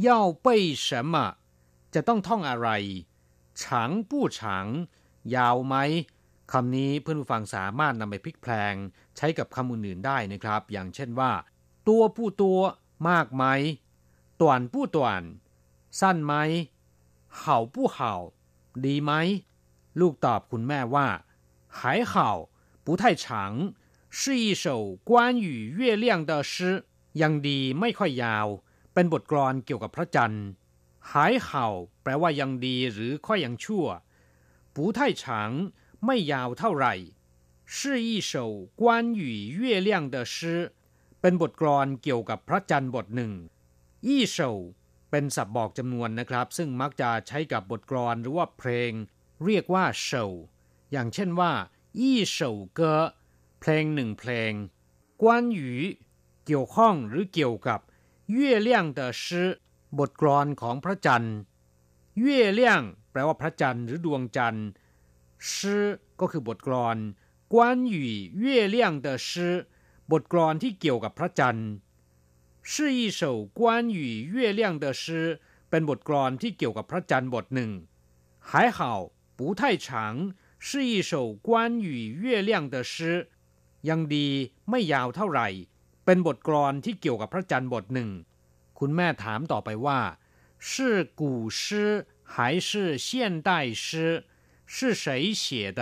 [0.02, 1.14] เย่าเป้ย什么
[1.94, 2.68] จะต้องท่องอะไร
[3.60, 3.62] 长
[4.10, 4.40] 不长
[5.34, 5.74] ยาวไหม
[6.52, 8.74] คำนี้เพื่อนผู้ฟังสามารถนำไปพลิกแพลง
[9.16, 11.32] ใช้กับคำอื่นๆได้นะครับ อย่างเช่นว่า
[11.88, 12.58] ตัวผู้ตัว
[13.08, 13.44] มากไหม
[14.40, 15.22] ต่วนผู้ต่วน
[16.00, 16.34] สั้นไหม
[17.38, 18.12] เห่าผู้เห่า
[18.84, 19.12] ดีไหม
[20.00, 21.08] ลูกตอบคุณแม่ว่า
[21.78, 22.12] 还好
[22.84, 23.24] 不太长
[24.16, 24.64] 是一首
[25.08, 25.46] 关于
[25.78, 26.52] 月亮的诗
[27.20, 28.46] ยังดีไม่ค่อยยาว
[28.94, 30.46] เป็นบทกลอนเกี่ยวกับพระจันทร์
[31.10, 31.66] หายเห่า
[32.02, 33.86] แปลว่ายังดีหรือค่อยยังชั่ว
[34.74, 35.24] 不太长
[36.04, 36.94] ไม่ยาวเท่าไหร่
[37.74, 37.76] 是
[38.08, 38.32] 一首
[38.80, 38.82] 关
[39.20, 39.22] 于
[39.60, 40.36] 月亮的诗
[41.20, 43.32] เป็นบทกลอนเกี่ยวกับพระจันทร์บทหนึ่ง
[44.06, 44.50] อี้เฉา
[45.11, 48.91] เป็นศัพท์บอกจำนวนนะครับ ซึ่งมักจะใช้กับบทกลอนหรือว่าเพลง
[49.45, 50.25] เรียกว่าเฉา
[50.91, 51.51] อย่างเช่นว่า
[51.99, 52.95] อี้เฉาเกอ
[53.59, 54.51] เพลงหนึ่งเพลง
[55.21, 55.69] กวนหยู
[56.45, 57.79] เกี่ยวข้องหรือเกี่ยวกับ
[58.31, 59.49] เย่เลี่ยงเดอชื่อ
[59.99, 61.37] บทกลอนของพระจันทร์
[62.19, 64.67] เย่เลี่ยงแปลว่าพระจันทร์หรือดวงจันทร์
[65.53, 65.85] ชื่อ
[66.19, 66.97] ก็คือบทกลอน
[67.53, 68.01] กวนหยู
[68.39, 69.55] เย่เลี่ยงเดอชื่อ
[70.11, 71.69] บทกลอนที่เกี่ยวกับพระจันทร์
[72.64, 75.40] 是一首关于月亮的诗
[75.70, 77.70] เป็นบทกลอนที่เกี่ยวกับพระจันทร์บทหนึ่ง
[78.48, 78.78] 还好
[79.38, 79.86] 不太长
[80.66, 81.48] 是一首关
[81.86, 81.88] 于
[82.22, 82.94] 月亮的诗
[83.88, 84.28] ยังดี
[84.70, 85.48] ไม่ยาวเท่าไหร่
[86.04, 88.10] เป็นบทกลอนที่เกี่ยวกับพระจันทร์บทหนึ่ง
[88.78, 90.00] คุณแม่ถามต่อไปว่า
[90.68, 90.70] 是
[91.20, 91.22] 古
[91.60, 91.60] 诗
[92.32, 92.70] 还是
[93.06, 93.08] 现
[93.48, 93.50] 代
[93.84, 93.86] 诗
[94.72, 95.04] 是谁
[95.42, 95.80] 写的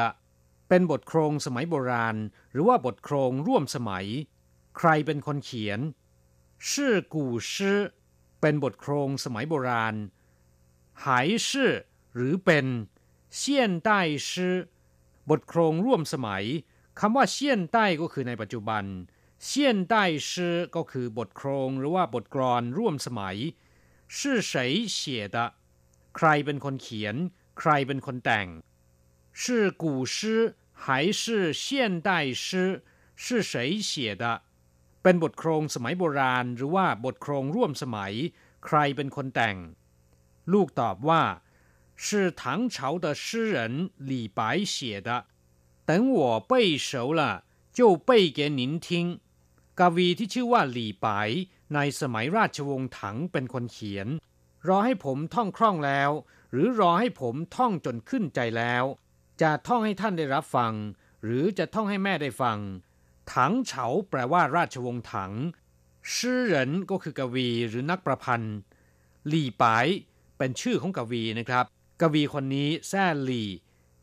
[0.68, 2.16] เป็นบทโครงสมัยโบราณ
[2.52, 4.06] หรือว่าบทโครงร่วมสมัย
[4.76, 5.80] ใครเป็นคนเขียน
[6.62, 7.50] 是古诗
[8.40, 9.94] เป็นบทโครงสมัยโบราณ
[11.02, 11.04] 还
[11.46, 11.48] 是
[12.14, 12.66] หรือเป็น
[13.40, 13.40] 现
[13.88, 13.90] 代
[14.28, 14.30] 诗
[15.30, 16.44] บทโครงร่วมสมัย
[17.00, 18.84] คำว่าเซียนใต้ก็คือในปัจจุบัน
[19.44, 23.37] เซียนใต้ชื่อก็คือบทโครงหรือว่าบทกลอนร่วมสมัย
[24.16, 24.18] 是
[24.50, 24.52] 谁
[24.96, 24.98] 写
[25.34, 25.37] 的
[26.16, 27.16] ใครเป็นคนเขียน
[27.58, 28.48] ใครเป็นคนแต่ง
[29.40, 29.42] 是
[29.82, 29.84] 古
[30.14, 30.16] 诗
[30.82, 31.22] 还是
[31.62, 31.64] 现
[32.06, 32.08] 代
[32.44, 32.44] 诗
[33.22, 33.52] 是谁
[33.88, 34.24] 写的
[35.02, 38.14] เป็นบทโครงสมัยโบราณ หรือว่าบทโครงร่วมสมัย
[38.64, 39.56] ใครเป็นคนแต่ง
[40.52, 41.22] ลูกตอบว่า
[42.04, 42.06] 是
[42.40, 42.42] 唐
[42.74, 44.40] 朝的诗人李白
[44.72, 45.08] 写的
[45.88, 47.22] 等我背熟了
[47.76, 48.88] 就背给您听
[49.80, 51.28] กวีที่ชื่อว่าหลี่ปาย
[51.74, 54.08] ในสมัยราชวงศ์ถังเป็นคนเขียน
[54.68, 56.11] รอให้ผมท่องคล่องแล้ว
[56.52, 58.84] หรือรอให้ผมท่องจนขึ้นใจแล้ว
[59.42, 60.72] จะท่องให้ท่านได้รับฟัง
[61.24, 62.58] หรือจะท่องให้แม่ได้ฟัง
[63.34, 65.32] ถังเฉาแปลว่าราชวงศ์ถัง
[66.16, 68.56] ชื่อเหรินก็คือกวีหรือนักประพันธ์
[69.28, 69.87] หลี่ปาย
[70.38, 71.64] เป็นชื่อของกวีนะครับ
[72.00, 73.48] กวีคนนี้แซ่หลี่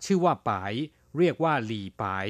[0.06, 0.74] ชื่อว่าปาย
[1.18, 2.28] เรียกว่าหลี่ปาย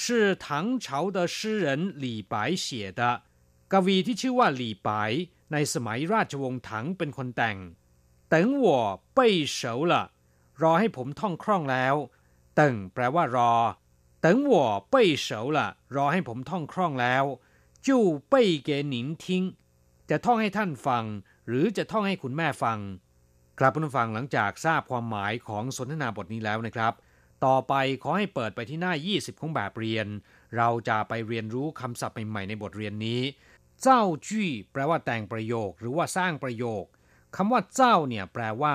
[0.00, 0.02] 是
[0.44, 0.46] 唐
[0.84, 2.66] 朝的诗人李白写
[2.98, 3.02] 的
[3.72, 5.10] กวีที่ชื่อว่าหลี่ปาย
[5.52, 7.58] ในสมัยราชวงศ์ถังเป็นคนแต่ง
[8.32, 8.66] 等我
[9.16, 9.18] 背
[9.58, 9.92] 熟了
[10.62, 11.94] รอให้ผมท่องคล่องแล้ว
[12.58, 12.60] 等
[12.92, 13.52] แปลว่ารอ
[14.24, 14.54] 等我
[14.92, 14.94] 背
[15.26, 15.58] 熟了
[15.96, 17.24] รอให้ผมท่องคล่องแล้ว
[17.86, 17.88] 就
[18.32, 18.34] 背
[18.68, 19.24] 给您听
[20.10, 21.04] จะท่องให้ท่านฟัง
[21.48, 22.78] หรือจะท่องให้คุณแม่ฟัง
[23.58, 26.92] ครับผู้ฟังหลังจากทราบความหมายของสนทนาบทนี้แล้วนะครับ
[27.44, 30.06] ต่อไปขอให้เปิดไปที่หน้า 20 ของแบบเรียน
[30.56, 33.20] เราจะไปเรียนรู้คำศัพท์ใหม่ๆในบทเรียนนี้
[33.82, 36.84] เจ้าจี้แปลว่าแต่งประโยคหรือว่าสร้างประโยค
[37.36, 38.74] คำว่าเจ้าเนี่ยแปลว่า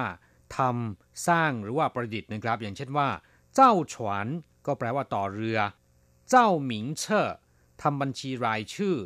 [0.57, 3.09] ทำสร้างหรือว่าประดิษฐ์นะครับ อย่างเช่นว่า
[3.55, 4.27] เจ้าฉวน
[4.66, 5.58] ก็แปลว่าต่อเรือ
[6.30, 7.28] เจ้าหมิงเชอ
[7.82, 8.96] ทำบัญชีรายชื่อ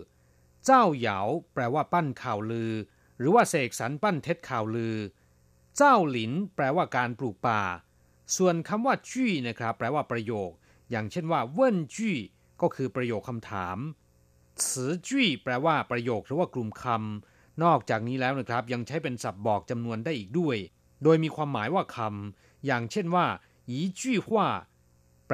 [0.65, 1.19] เจ้าเหยา
[1.55, 2.73] แปลว่าปั้นข่าวลือ
[3.19, 4.97] หรือว่าเสกสรรปั้นเท็จข่าวลือ
[5.77, 7.63] เจ้าหลิน แปลว่าการปลูกป่า
[8.37, 10.51] ส่วนคำว่าจี้นะครับ แปลว่าประโยค
[10.91, 12.17] อย่างเช่นว่าเว่นจี้
[12.61, 13.79] ก็คือประโยคคำถาม
[14.67, 14.69] 词
[15.07, 20.57] จี้แปลว่าประโยคหรือว่ากลุ่มคำนอกจากนี้แล้วนะครับ ยังใช้เป็นศัพท์บอกจำนวนได้อีกด้วย
[21.03, 23.27] โดยมีความหมายว่าคำอย่างเช่นว่า
[23.69, 24.49] อีจี้ว่า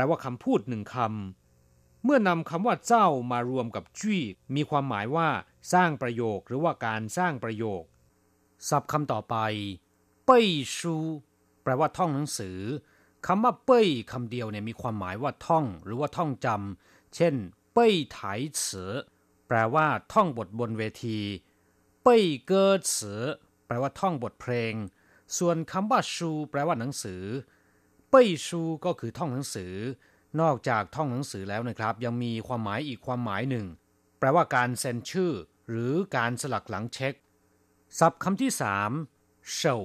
[0.00, 4.22] ปลว่าคำพูดหนึ่งคำ เมื่อนำคำว่าเจ้ามารวมกับจี้
[4.54, 5.28] มีความหมายว่า
[5.72, 7.82] สร้างประโยคหรือว่าการสร้างประโยค
[8.68, 9.36] ศัพท์คำต่อไป
[10.26, 10.96] เป้ยชู
[11.62, 12.58] แปลว่าท่องหนังสือ
[13.26, 17.34] คำว่าเป้ยคำเดียวเนี่ยมีความหมายว่าท่อง หรือว่าท่องจำเช่น
[17.74, 18.20] เป้ยไถ
[18.60, 18.92] เสือ
[19.48, 21.20] แปลว่าท่องบทบนเวที
[22.02, 23.22] เป้ยเกอเสือ
[23.66, 24.74] แปลว่าท่องบทเพลง
[25.38, 27.22] ส่วนคำว่าชู แปลว่าหนังสือ
[28.12, 29.74] ป้ยชูก็คือท่องหนังสือ
[30.40, 33.66] นอกจากท่องหนังสือแล้วนะครับ ยังมีความหมายอีกความหมายหนึ่ง
[34.18, 35.32] แปลว่าการเซ็นชื่อ
[35.70, 37.14] หรือการสลักหลังเช็ค
[37.98, 38.90] ศัพท์คำที่สาม
[39.54, 39.78] เฉา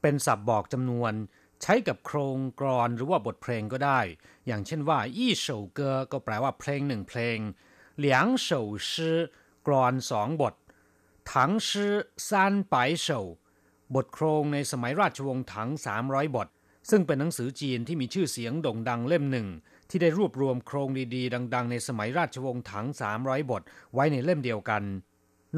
[0.00, 1.12] เป็นศัพท์บอกจำนวน
[1.62, 4.00] ใช้กับโครงกรอนหรือว่าบทเพลงก็ได้
[4.46, 7.38] อย่างเช่นว่ายี่เฉาเกอก็แปลว่าเพลงหนึ่งเพลง
[7.98, 9.18] เหลียงเฉาชื่อ
[9.66, 10.54] กรอนสองบท
[11.32, 11.94] ถังชื่อ
[12.28, 13.20] ซานไปเฉา
[13.94, 16.48] บทโครงในสมัยราชวงศ์ถังสามร้อยบท
[16.90, 19.48] ซึ่งเป็นหนังสือจีนที่มีชื่อเสียงโด่งดังเล่มหนึ่ง
[19.88, 23.62] ที่ได้รวบรวมโครงดีๆ ดัง ๆ ในสมัยราชวงศ์ถังสามร้อยบท
[23.94, 24.82] ไว้ในเล่มเดียวกัน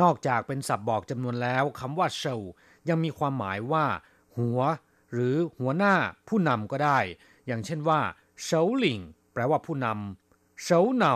[0.01, 2.37] นอกจากเป็นศัพท์บอกจำนวนแล้วคำว่าเฉา
[2.88, 3.87] ยังมีความหมายว่า
[4.37, 4.61] หัว
[5.12, 5.95] หรือหัวหน้า
[6.29, 6.99] ผู้นำก็ได้
[7.47, 8.01] อย่างเช่นว่า
[8.43, 9.01] เฉาหลิง
[9.33, 11.14] แปลว่าผู้นำเฉาเหนา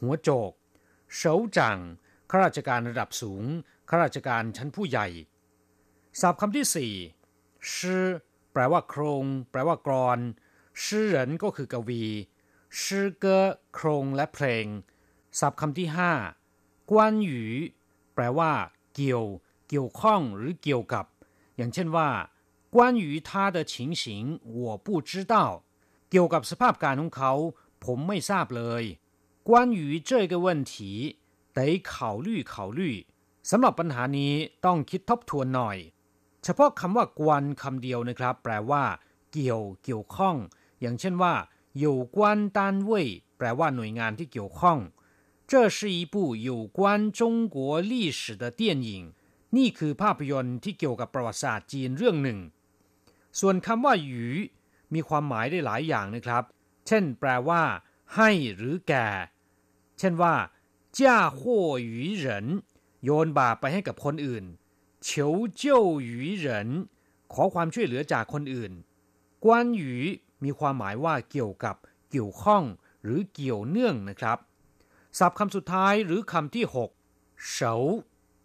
[0.00, 0.52] หัวโจก
[1.16, 1.78] เฉาจัง
[2.30, 3.42] ข้าราชการระดับสูง
[3.90, 5.06] ข้าราชการชั้นผู้ใหญ่
[6.20, 6.92] ศัพท์คำที่สี่
[7.74, 8.04] ชื่อ
[8.55, 10.19] แปลว่าโครง แปลว่ากรอน
[10.83, 12.03] ชื่อเหรินก็คือกวี
[12.81, 13.39] ชื่อเกอ
[13.73, 14.65] โครงและเพลง
[15.39, 16.11] ศัพท์คำที่ห้า
[16.89, 17.41] กวนหยู
[18.13, 18.51] แปลว่า
[18.95, 19.25] เกี่ยว
[19.67, 21.05] เกี่ยวข้องหรือเกี่ยวกับ
[21.57, 22.09] อย่างเช่นว่า
[22.75, 24.03] 关于他的情形
[24.57, 25.35] 我不知道
[26.09, 27.33] เกี่ยวกับสภาพการของเขา
[27.85, 28.83] ผมไม่ทราบเลย
[29.49, 30.73] 关于这个问题
[31.57, 31.59] 得
[31.91, 31.91] 考
[32.25, 32.81] 虑考虑
[33.49, 34.33] สำหรับปัญหานี้
[34.65, 35.77] ต้องคิดทบทวนหน่อย
[36.45, 38.83] เฉพาะคำว่ากวนคำเดียวนะครับ แปลว่า
[39.31, 40.35] เกี่ยว เกี่ยวข้อง
[40.81, 41.33] อย่างเช่นว่า
[41.83, 41.85] 有
[42.15, 42.17] 关
[42.57, 42.59] 单
[42.89, 42.91] 位
[43.37, 44.77] แปลว่าหน่วยงานที่เกี่ยวข้อง
[45.49, 46.15] 这是一部
[46.49, 46.79] 有关
[47.19, 47.21] 中
[47.55, 47.57] 国
[47.91, 48.89] 历史的电影
[49.57, 52.39] นี่คือภาพยนตร์ที่เกี่ยวกับประวัติศาสตร์จีนเรื่องหนึ่ง
[53.39, 54.23] ส่วนคำว่าหยู
[54.93, 56.43] มีความหมายได้หลายอย่างนะครับ
[56.87, 57.63] เช่น แปลว่า
[58.15, 59.07] ให้หรือแก่
[59.99, 60.35] เช่นว่า
[60.97, 62.47] จ้าหัวหยูเหริน
[63.03, 64.45] โยนบาปไปให้กับคนอื่น
[65.08, 66.68] เฉียวเจ้าหยูหริน
[67.32, 68.72] ขอความช่วยเหลือจากคนอื่น
[69.44, 69.92] กวนหยู
[70.44, 71.76] มีความหมายว่าเกี่ยวกับ
[72.10, 72.62] เกี่ยวข้อง
[73.02, 74.38] หรือเกี่ยวเนื่องนะครับ
[75.18, 76.64] ศัพท์คำสุดท้ายหรือคำที่
[77.06, 77.74] 6เฉา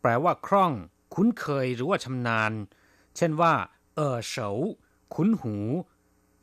[0.02, 0.72] แปลว่าคล่อง
[1.14, 2.52] คุ้นเคยหรือว่าชำนาญ
[3.16, 3.54] เช่นว่า
[3.96, 4.50] เออเฉา
[5.14, 5.56] คุ้นหู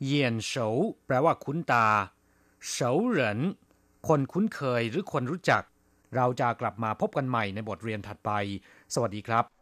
[0.03, 0.67] เยียนเฉา
[1.05, 1.87] แปลว่าคุ้นตา
[2.69, 3.39] เฉาเหริน
[4.07, 5.63] คนคุ้นเคยหรือคนรู้จัก
[6.15, 8.31] เราจะกลับมาพบกันใหม่ในบทเรียนถัดไป
[8.95, 9.58] สวัสดีครับ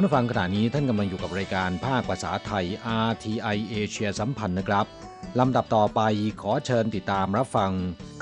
[0.10, 2.64] ้ฟังขณะนี้ท่านกำลังอยู่กับรายการภาคภาษาไทย
[3.08, 4.86] RTI เอเชียสัมพันธ์นะครับ
[5.38, 6.00] ลำดับต่อไป
[6.40, 7.72] ขอเชิญติดตามรับฟัง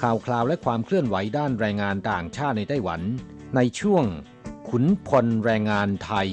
[0.03, 3.01] ข่าวคราวและความเคลื่อนไหวด้านแรงงานต่างชาติในไต้หวัน
[3.57, 4.05] ในช่วง
[4.69, 6.31] ขุนพลแรงงานไทย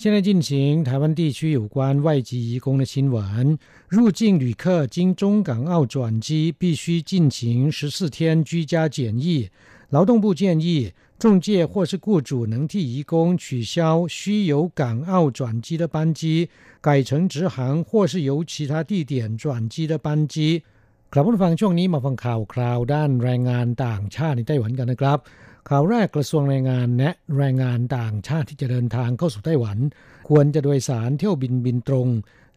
[0.00, 0.50] 现在进行
[0.84, 1.76] 台湾地区有关
[2.06, 3.58] 外籍移工的新闻。
[3.88, 9.48] 入境旅客经中港澳转机，必须进行十四天居家检疫。
[9.92, 16.48] 劳动部建议，中介或是雇主能替移工取消需由港澳转机的班机，
[16.80, 20.62] 改成直航或是由其他地点转机的班机。
[21.12, 25.18] ครับผู้ฟังช่วงนี้มาฟังข่าวคราวด้านแรงงานต่างชาติในไต้หวันกันนะครับ
[25.68, 29.78] ข่าวแรกกระทรวงแรงงานแนะแรงงานต่างชาติที่จะเดินทางเข้าสู่ไต้หวัน
[30.28, 32.08] ควรจะโดยสารเที่ยวบินบินตรง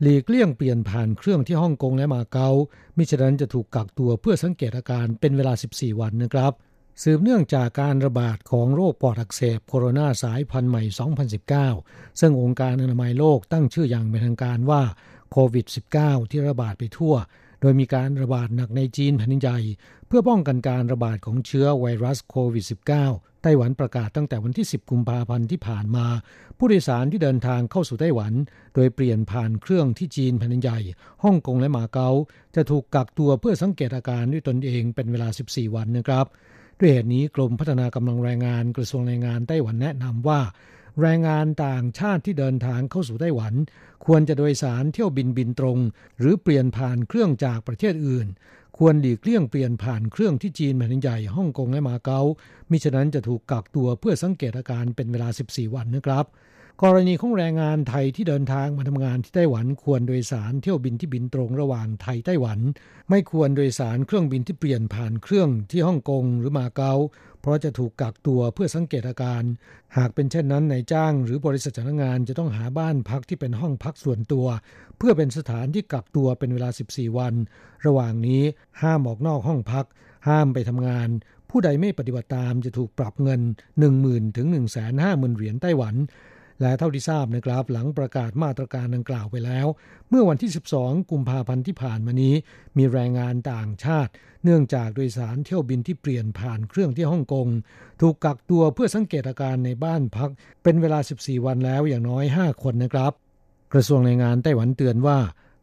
[0.02, 2.50] หลีกเลี่ยงเปลี่ยนผ่านเครื่องที่ฮ่องกงและมาเก๊า
[2.98, 6.52] มิฉะนั้นจะถูกกักตัวเพื่อสังเกตอาการเป็นเวลา 14 วันนะครับ
[7.03, 10.83] สืบเนื่องจากการระบาดของโรคปอดอักเสบโคโรนาสายพันธุ์ใหม่
[11.73, 14.83] 2019 ซึ่งองค์การอนามัยโลกตั้งชื่ออย่างเป็นทางการว่า
[15.33, 15.67] โควิด
[15.99, 17.15] -19 ที่ระบาดไปทั่ว
[17.61, 19.59] โดยมีการระบาดหนักในจีนแผ่นดินใหญ่
[20.07, 22.65] เพื่อป้องกันการระบาดของเชื้อไวรัสโควิด
[23.03, 26.07] -19 ไต้หวันประกาศตั้งแต่วันที่ 10 กุมภาพันธ์ที่ผ่านมา
[26.59, 28.33] ผู้โดยสารที่เดินทางเข้าสู่ไต้หวัน
[28.75, 30.79] โดยเปลี่ยนผ่านเครื่องที่จีนแผ่นดินใหญ่
[31.25, 32.11] ฮ่องกงและมาเก๊า
[32.55, 36.27] จะถูกกักตัวเพื่อสังเกตอาการด้วยตนเองเป็นเวลา 14 วันนะครับ
[36.79, 40.41] ด้วยเหตุนี้กรมพัฒนากำลังแรงงานกระทรวงแรงงานไต้หวันแนะนำว่า
[41.01, 43.55] แรงงานต่างชาติที่เดินทางเข้าสู่ไต้หวัน
[44.07, 45.79] ควรจะโดยสารเที่ยวบินบินตรง
[46.19, 48.27] หรือเปลี่ยนผ่านเครื่องจากประเทศอื่น
[48.79, 52.21] ควรหลีกเลี่ยงเปลี่ยนผ่านเครื่องที่จีนแผ่นใหญ่ฮ่องกงและมาเก๊า
[52.71, 56.25] มิฉะนั้นจะถูกกักตัวเพื่อสังเกตอาการเป็นเวลา 14 วันนะครับ
[56.83, 62.59] กรณีของแรงงานไทยที่เดินทางมาทำงานที่ไต้หวันควรโดยสารเที่ยวบินที่บินตรงระหว่างไทยไต้หวัน
[63.11, 66.95] ไม่ควรโดยสารเครื่องบินที่เปลี่ยนผ่านเครื่องที่ฮ่องกงหรือมาเก๊า
[67.41, 69.43] เพราะจะถูกกักตัวเพื่อสังเกตอาการ
[69.97, 74.47] หากเป็นเช่นนั้นนายจ้าง หรือบริษัทจ้างงานจะต้องหาบ้านพักที่เป็นห้องพักส่วนตัว
[74.99, 77.35] เพื่อเป็นสถานที่กักตัวเป็นเวลา 14 วัน
[77.87, 78.43] ระหว่างนี้
[78.83, 79.87] ห้ามออกนอกห้องพัก
[80.29, 81.09] ห้ามไปทำงาน
[81.51, 83.41] ผู้ใดไม่ปฏิบัติตามจะถูกปรับเงิน
[83.89, 84.47] 10,000 ถึง
[84.93, 85.97] 150,000เหรียญไต้หวัน
[86.61, 89.67] และเท่าที่ทราบนะครับหลังประกาศมาตรการดังกล่าวไปแล้ว
[90.09, 92.35] เมื่อวันที่ 12 กุมภาพันธ์ที่ผ่านมานี้
[92.77, 94.13] มีแรงงานต่างชาติ
[94.45, 97.47] เนื่องจากโดยสารเที่ยวบินที่เปลี่ยนผ่านเครื่องที่ฮ่องกง
[98.01, 100.31] ถูกกักตัวเพื่อสังเกตอาการในบ้านพัก
[100.63, 103.13] เป็นเวลา 14 วันแล้วอย่างน้อย 5 คนนะครับ
[103.73, 105.19] กระทรวงแรงงานไต้หวันเตือนว่า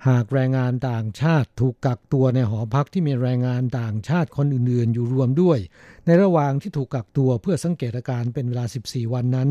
[0.10, 5.60] หากแรงงานต่างชาติถูกกักตัวในหอพักที่มีแรงงานต่างชาติคนอื่นๆ อยู่รวมด้วย
[6.06, 9.50] ในระหว่างที่ถูกกักตัวเพื่อสังเกตอาการเป็นเวลา 14 วันนั้น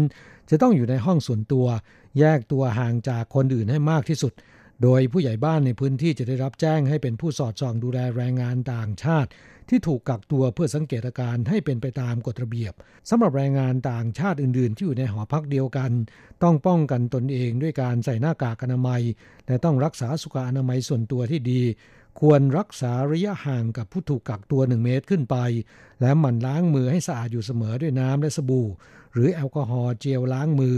[0.50, 1.66] จะต้องอยู่ในห้องส่วนตัว
[2.18, 4.32] แยกตัวห่างจากคนอื่นให้มากที่สุด
[4.82, 9.30] โดยผู้ใหญ่บ้านในพื้นที่จะได้รับแจ้งให้เป็นผู้สอดส่องดูแลแรงงานต่างชาติ
[9.74, 12.72] ที่ถูกกักตัวเพื่อสังเกตอาการให้เป็นไปตามกฎระเบียบ
[13.11, 15.90] สำหรับแรงงานต่างชาติอื่น ๆ ที่อยู่ในหอพักเดียวกัน
[16.42, 19.02] ต้องป้องกันตนเองด้วยการใส่หน้ากากอนามัย
[19.46, 21.62] และต้องรักษาสุขอนามัยส่วนตัวที่ดี
[22.20, 25.37] ควรรักษาระยะห่างกับผู้ถูกกักตัว 1 เมตรขึ้นไป
[26.00, 28.68] และหมั่นล้างมือให้สะอาดอยู่เสมอด้วยน้ำและสบู่
[29.12, 30.76] หรือแอลกอฮอล์เจลล้างมือ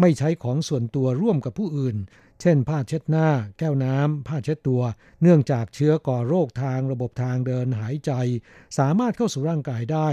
[0.00, 1.96] ไม่ใช้ของส่วนตัวร่วมกับผู้อื่น
[2.44, 3.28] เช่น ผ้าเช็ดหน้า
[3.58, 4.82] แก้วน้ำ ผ้าเช็ดตัว
[5.22, 8.12] เนื่องจากเชื้อก่อโรคทางระบบทางเดินหายใจ
[8.78, 10.08] สามารถเข้าสู่ร่างกายได้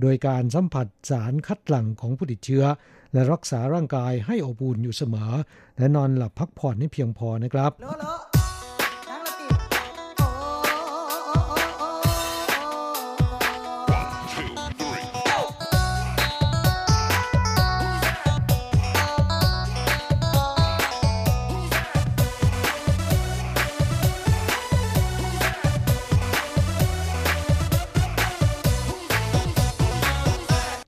[0.00, 2.64] โดยการสัมผัสสารคัดหลั่งของผู้ติดเชื้อ
[3.12, 5.32] และรักษาร่างกายให้อบอุ่นอยู่เสมอ
[5.78, 7.70] และนอนหลับพักผ่อนให้เพียงพอนะครับ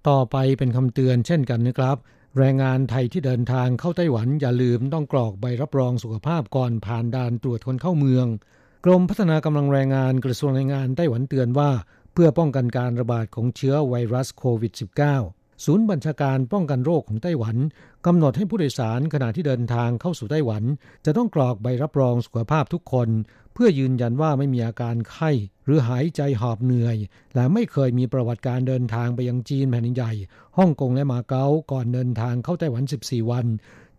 [0.09, 1.96] ต่อไปเป็นคำเตือนเช่นกันนะครับ
[2.38, 8.26] แรงงานไทยที่เดินทางเข้าไต้หวันอย่าลืมต้องกรอกใบรับรองสุขภาพก่อนผ่านด่านตรวจคนเข้าเมือง
[8.84, 11.70] กรมพัฒนากำลังแรงงานกระทรวงแรงงานไต้หวันเตือนว่า
[12.12, 17.57] เพื่อป้องกันการระบาดของเชื้อไวรัสโควิด -19 ศูนย์บัญชาการป้องกันโรคของไต้หวัน
[18.07, 20.62] กำหนดให้ผู้โดยสารขณะที่เดินทางเข้าสู่ไต้หวัน
[21.05, 23.09] จะต้องกรอกใบรับรองสุขภาพทุกคน
[23.55, 25.30] เพื่อยืนยันว่าไม่มีอาการไข้
[25.64, 26.96] หรือหายใจหอบเหนื่อย
[27.34, 30.12] และไม่เคยมีประวัติการเดินทางไปยังจีนแผ่นใหญ่
[30.59, 33.46] ฮ่องกงและมาเก๊าก่อนเดินทางเข้าไต้หวัน 14 วัน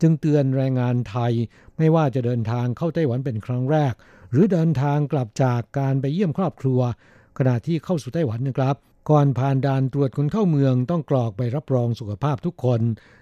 [0.02, 1.34] จึงเตือนแรงงานไทย
[1.78, 3.94] ไม่ว่าจะเดินทางเข้าไต้หวันเป็นครั้งแรก
[4.32, 6.80] หรือเดินทางกลับจากการไปเยี่ยมครอบครัว
[7.38, 8.76] ขณะที่เข้าสู่ไต้หวันนะครับ
[9.10, 12.82] ก่อนผ่านด่านตรวจคนเข้าเมืองต้องกรอกใบรับรองสุขภาพทุกคน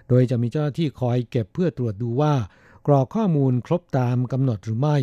[0.10, 2.34] โดยจะมีเจ้าหน้าที่คอยเก็บเพื่อตรวจดูว่า
[2.88, 4.98] กรอกข้อมูลครบตามกำหนดหรือไม่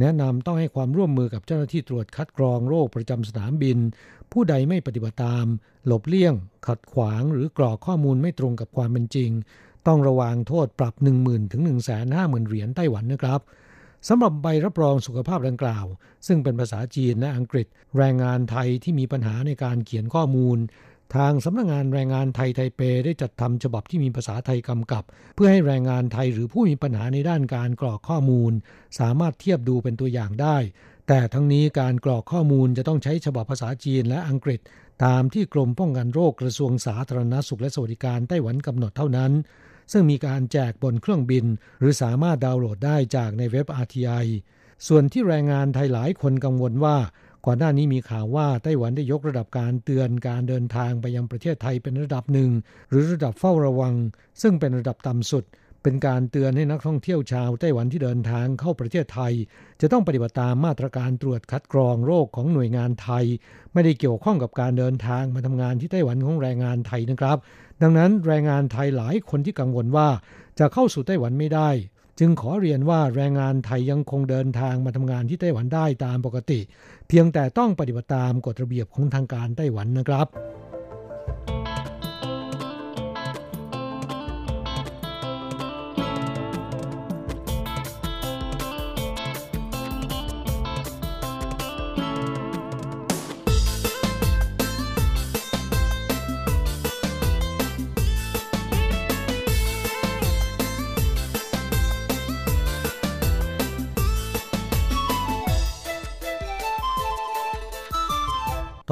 [0.00, 3.78] แนะนำต้องให้ความร่วมมือกับเจ้าหน้าที่ตรวจคัดกรองโรคประจำสนามบิน
[4.32, 5.46] ผู้ใดไม่ปฏิบัติตาม
[5.86, 6.34] หลบเลี่ยง
[6.66, 9.30] ขัดขวางหรือกรอกข้อมูลไม่ตรงกับความเป็นจริง
[9.86, 11.62] ต้องระวางโทษปรับ 10,000ถึง
[12.04, 13.40] 150,000เหรียญไต้หวันนะครับ
[14.08, 15.86] สำหรับใบรับรองสุขภาพดังกล่าว
[16.26, 17.66] ซึ่งเป็นภาษาจีนและอังกฤษ
[17.96, 20.58] แรงงานไทยที่มีปัญหาในการเขียนข้อมูล
[21.16, 25.04] ทางสำนักงงานแรงงานไทยไทเปได้จัดทำฉบับที่มีภาษาไทยกำกับ
[25.34, 28.52] เพื่อให้แรงงานไทยหรือผู้มีปัญหาในด้านการกรอกข้อมูล
[28.98, 30.56] สามารถเทียบดูเป็นตัวอย่างได้
[31.08, 34.60] แต่ทั้งนี้การกรอกข้อมูลจะต้องใช้ฉบับภาษาจีนและอังกฤษ
[35.04, 39.32] ตามที่กรมป้องกันโรคกระทรวงสาธารณสุขและสวัสดิการไต้หวันกำหนดเท่านั้น
[39.92, 41.44] ซึ่งมีการแจกบนเครื่องบิน
[41.78, 44.26] หรือสามารถดาวน์โหลดได้จากในเว็บ RTI
[44.86, 46.96] ส่วนที่แรงงานไทยหลายคนกังวลว่า
[47.46, 52.50] ก่อนหน้านี้มีข่าวว่าไต้หวันได้ยกระดับการเตือนการเดินทางไปยังประเทศไทยเป็นระดับหนึ่ง
[52.90, 53.94] หรือระดับเฝ้าระวัง
[54.42, 55.44] ซึ่งเป็นระดับต่ำสุด
[55.82, 59.32] เป็นการเตือนให้นักท่องเที่ยวชาวไต้หวันที่เดินทางเข้าประเทศไทย
[59.80, 63.24] จะต้องปฏิบัติตามมาตรการตรวจคัดกรองโรคของหน่วยงานไทย
[63.72, 67.38] ไม่ได้เกี่ยวข้องกับการเดินทางมาทำงานที่ไต้หวันของแรงงานไทยนะครับ
[67.82, 70.08] ดังนั้นแรงงานไทยหลายคนที่กังวลว่า
[70.58, 71.70] จะเข้าสู่ไต้หวันไม่ได้
[72.18, 76.60] จึงขอเรียนว่าแรงงานไทยยังคงเดินทางมาทำงานที่ไต้หวันได้ตามปกติ
[77.08, 80.26] เพียงแต่ต้องปฏิบัติตามกฎระเบียบของทางการไต้หวันนะครับ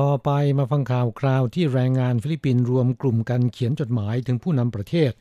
[0.01, 5.13] ต่อไปมาฟังข่าวคราวที่แรงงานฟิลิปปินส์รวมกลุ่มกันเขียนจดหมายถึงผู้นำประเทศ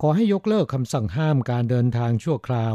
[0.00, 2.74] ขอให้ยกเลิกคำสั่งห้ามการเดินทางชั่วคราว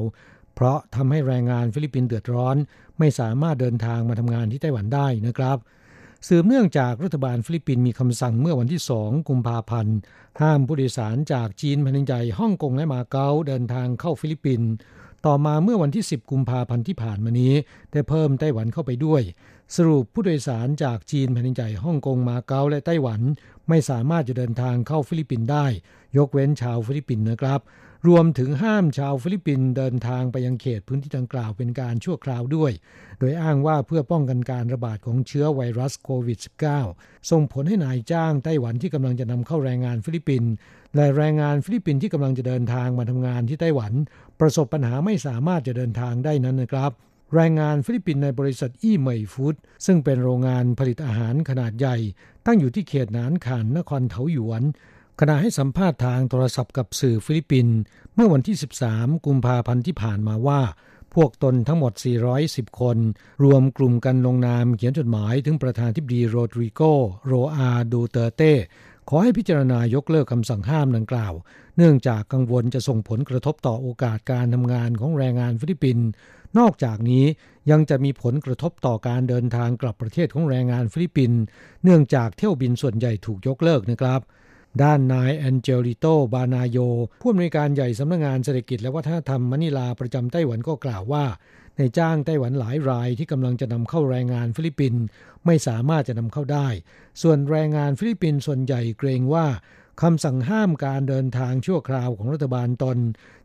[0.56, 2.56] เพราะทำให้แรงงานฟิลิปปินส์เดือดร้อน
[2.99, 5.58] ไม่สามารถเดินทางมาทำงานที่ไต้หวันได้นะครับ
[6.28, 9.95] สืบเนื่องจากรัฐบาลฟิลิปปินส์มีคำสั่งเมื่อวันที่ 2 กุมภาพันธ์
[10.41, 14.70] ห้ามผู้โดยสารจากจีนแผ่นดินใหญ่ฮ่องกงและมาเก๊าเดินทางเข้าฟิลิปปินส์
[15.26, 17.53] ต่อมาเมื่อวันที่ 10 กุมภาพันธ์ที่ผ่านมานี้
[17.91, 19.22] ได้เพิ่มไต้หวันเข้าไปด้วย
[19.74, 23.22] สรุปผู้โดยสารจากจีนแผ่นดินใหญ่ฮ่องกงมาเก๊าและไต้หวัน
[23.70, 25.66] ไม่สามารถจะเดินทางเข้าฟิลิปปินส์ได้
[26.18, 27.59] ยกเว้นชาวฟิลิปปินส์นะครับ
[28.07, 32.72] รวมถึงห้ามชาวฟิลิปปินส์เดินทางไปยังเขตพื้นที่ดังกล่าวเป็นการชั่วคราวด้วย
[33.20, 36.39] โดยอ้างว่าเพื่อป้องกันการระบาดของเชื้อไวรัสโควิด
[36.84, 40.51] -19 ส่งผลให้นายจ้างไต้หวันที่กำลังจะนำเข้าแรงงานฟิลิปปินส์
[40.95, 43.93] และแรงงานฟิลิปปินส์ที่กำลังจะเดินทางมาทำงานที่ไต้หวัน
[44.39, 46.91] ประสบปัญหาไม่สามารถจะเดินทางได้นั้นนะครับ
[47.34, 49.56] แรงงานฟิลิปปินส์ในบริษัทอี้เหมยฟู้ด
[49.86, 51.98] ซึ่งเป็นโรงงานผลิตอาหารขนาดใหญ่
[52.46, 54.64] ตั้งอยู่ที่เขตหนานขานนครเถาหยวน
[55.20, 57.78] ขณะให้สัมภาษณ์ทางโทรศัพท์กับสื่อฟิลิปปินส์
[58.16, 58.58] เมื่อวันที่
[58.90, 60.62] 13 กุมภาพันธ์ที่ผ่านมาว่า
[61.14, 61.94] พวกตนทั้งหมด
[62.38, 62.98] 410 คน
[63.44, 66.82] รวมกลุ่มกันลงนามเขียนจดหมายถึงประธานาธิบดีโรดริโก
[67.26, 68.54] โรอาดูเตอร์เต
[69.10, 71.34] ขอให้พิจารณายกเลิกคำสั่งห้ามดังกล่าว
[71.78, 76.08] เนื่องจากกังวลจะส่งผลกระทบต่อโอกาสการทำงานของแรงงานฟิลิปปินส์
[76.60, 77.26] นอกจากนี้
[77.72, 81.39] ยังจะมีผลกระทบต่อการเดินทางกลับประเทศของแรงงานฟิลิปปินส์
[81.84, 84.22] เนื่องจากเที่ยวบินส่วนใหญ่ถูกยกเลิกนะครับ
[84.84, 86.78] ด้านนายแอนเจลิโต บานาโย
[87.22, 91.26] ผู้อำนวยการใหญ่สำนักงานเศรษฐกิจและวัฒนธรรมมะนิลาประจำไต้หวันก็กล่าวว่า
[91.78, 95.03] นายจ้างไต้หวันหลายรายที่กำลังจะนำเข้าแรงงานฟิลิปปินส์
[95.45, 96.68] ไม่สามารถจะนำเข้าได้
[97.22, 99.45] ส่วนแรงงานฟิลิปปินส์ส่วนใหญ่เกรงว่า
[100.02, 102.98] คำสั่งห้ามการเดินทางชั่วคราวของรัฐบาลตน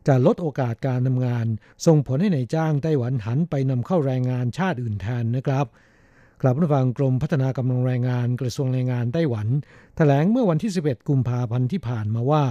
[0.07, 1.45] จะลดโอกาสการทำงาน
[1.85, 5.65] ส่งผลให้นายจ้างไต้หวันหันไปนำเข้าแรงงานชาติอื่นแทนนะครับ
[6.41, 12.43] กลับมาฟังกรมพัฒนากำลังแรงงานกระทรวงแรงงานไต้หวันแถลงเมื่อวันที่ 11 กุมภาพันธ์ที่ผ่านมาว่า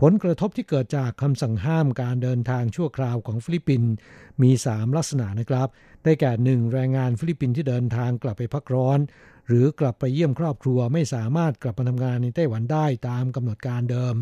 [0.00, 3.92] ผลกระทบที่เกิดจากคำสั่งห้ามการเดินทางชั่วคราวของฟิลิปปินส์
[4.42, 5.68] มี 3 ลักษณะนะครับ
[6.04, 6.72] ได้แก่ 1.
[6.72, 8.98] แรงงานฟิลิปปินส์ที่เดินทางกลับไปพักร้อน
[9.48, 14.16] หรือกลับไปเยี่ยมครอบครัวไม่สามารถกลับมาทำงานในไต้หวันได้ตามกำหนดการเดิม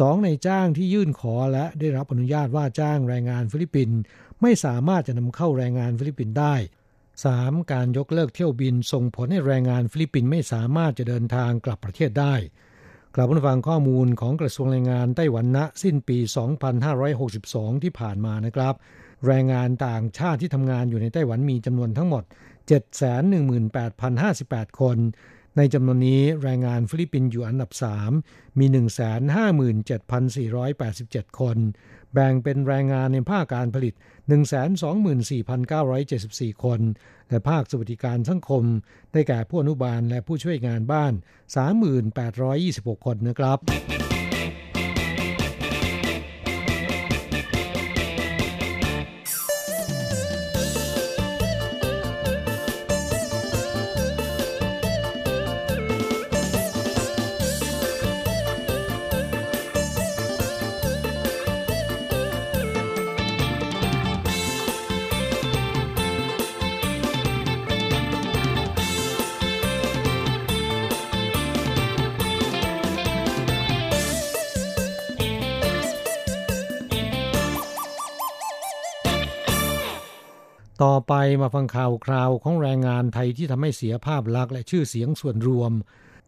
[0.00, 0.24] 2.
[0.24, 3.98] นายจ้างที่ยื่นขอและได้รับอนุญาตว่าจ้างแรงงานฟิลิปปินส์
[4.42, 6.54] ไม่สามารถจะนำเข้าแรงงานฟิลิปปินส์ได้
[7.12, 7.72] 3.
[7.72, 12.34] การยกเลิกเที่ยวบินส่งผลให้แรงงานฟิลิปปินส์ไม่สามารถจะเดินทางกลับประเทศได้
[13.14, 16.18] กลับมาฟังข้อมูลของกระทรวงแรงงานไต้หวันณสิ้นปี
[17.00, 18.74] 2562 ที่ผ่านมานะครับ
[19.26, 22.24] แรงงานต่างชาติที่ทำงานอยู่ในไต้หวันมีจำนวนทั้งหมด
[22.68, 24.98] 718,058 คน
[25.56, 27.70] ในจำนวนนี้แรงงานฟิลิปปินส์อยู่อันดับ
[28.14, 28.66] 3 มี
[29.82, 31.56] 157,487 คน
[32.12, 33.94] แบ่งเป็นแรงงานในภาคการผลิต
[34.88, 36.80] 124,974 คน
[37.28, 38.64] และภาคสวัสดิการสังคม
[39.12, 41.12] ได้แก่ผู้อนุบาลและผู้ช่วยงานบ้าน
[41.88, 43.58] 3,826 คนนะครับ
[81.08, 85.72] ไปมาฟังข่าวคราวของแรงงานไทยที่ทำให้เสียภาพลักษณ์และชื่อเสียงส่วนรวม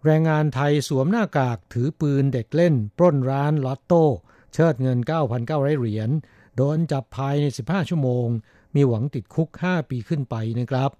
[0.05, 4.05] แรงงานไทยสวมหน้ากากถือปืนเด็กเล่น ปล้นร้านลอตโต้
[4.53, 4.99] เชิดเงิน
[5.39, 6.11] 9,900 เหรียญ
[6.57, 8.26] โดนจับภายใน 15 ชั่วโมง
[8.74, 10.91] มีหวังติดคุก 5 ปีขึ้นไปนะครับ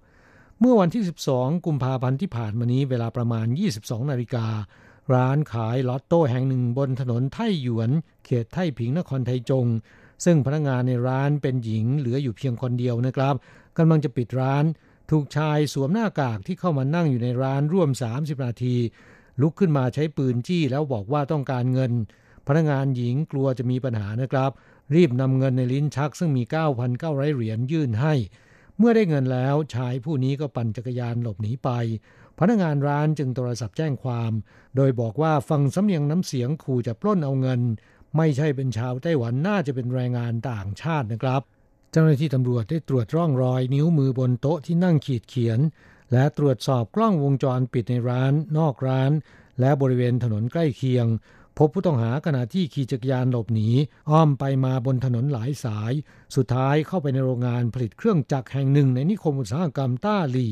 [0.59, 1.03] เมื่อวันที่
[1.33, 3.47] 12 กุมภาพันธ์ที่ผ่านมานี้เวลาประมาณ
[3.79, 4.47] 22 นาฬิกา
[5.13, 7.89] ร้านขายลอตโต้แห่งหนึ่งบนถนนไทหยวน
[8.25, 9.65] เขตไทผิงนครไทจง
[10.25, 13.35] ซึ่งพนักงานในร้านเป็นหญิงเหลืออยู่เพียงคนเดียวนะครับ
[13.79, 14.65] กำลังจะปิดร้าน
[15.11, 18.75] ถูกชายสวมหน้ากากที่เข้ามานั่งอยู่ในร้านร่วม 30 นาที
[19.41, 21.91] ลุกขึ้นมาใช้ปืนจี้แล้วบอกว่าต้องการเงิน
[22.47, 24.51] พนักงานหญิงกลัวจะมีปัญหานะครับ
[24.95, 26.43] รีบนำเงินในลิ้นชักซึ่งมี
[26.89, 28.13] 9,900 เหรียญยื่นให้
[28.77, 31.69] เมื่อได้เงินแล้วชายผู้นี้ก็ปั่นจักรยานหลบหนีไป
[32.39, 34.31] พนักงานร้านจึงโทรศัพท์แจ้งความ
[34.75, 37.61] โดยบอกว่าฟังสำเนียงน้ำเสียงขู่จะปล้นเอาเงิน
[38.17, 41.41] ไม่ใช่เป็นชาวไต้หวันน่าจะเป็นแรงงานต่างชาตินะครับ
[41.91, 45.59] เจ้าหน้าที่ตำรวจได้ตรวจร่องรอยนิ้วมือบนโต๊ะที่นั่งขีดเขียน
[46.11, 49.11] และตรวจสอบกล้องวงจรปิดในร้าน นอกร้าน
[49.59, 51.05] และบริเวณถนนใกล้เคียง
[51.57, 53.69] พบผู้ต้องหาขณะที่ขี่จักรยานหลบหนี
[54.09, 55.93] อ้อมไปมาบนถนนหลายสาย
[56.35, 60.47] สุดท้ายเข้าไปในโรงงานผลิตเครื่องจักรแห่งหนึ่งในนิคมอุตสาหกรรมต้าหลี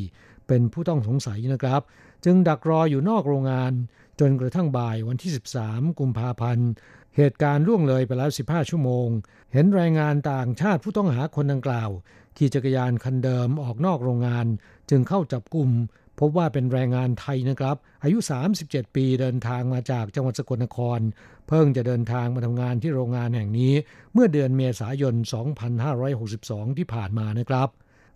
[0.48, 1.82] เป็นผู้ต้องสงสัยนะครับ
[2.26, 3.72] จึงดักรออยู่นอกโรงงาน
[4.20, 5.32] จนกระทั่งบ่ายวันที่
[5.64, 6.70] 13 กุมภาพันธ์
[7.18, 9.08] เหตุการณ์ล่วงเลยไปแล้ว 15 ชั่วโมง
[9.54, 11.90] เห็นแรงงานต่างชาติผู้ต้องหาคนดังกล่าว
[12.38, 14.46] ขี่จักรยานคันเดิมออกนอกโรงงาน
[14.90, 15.70] จึงเข้าจับกลุ่ม
[16.20, 18.18] พบว่าเป็นแรงงานไทยนะครับ อายุ
[18.58, 21.00] 37 ปีเดินทางมาจากจังหวัดสกลนคร
[21.48, 23.74] เพิ่งจะเดินทางมาทำงานที่โรงงานแห่งนี้
[24.14, 25.16] เมื่อเดือนเมษายน
[25.96, 27.70] 2562 ที่ผ่านมานะครับ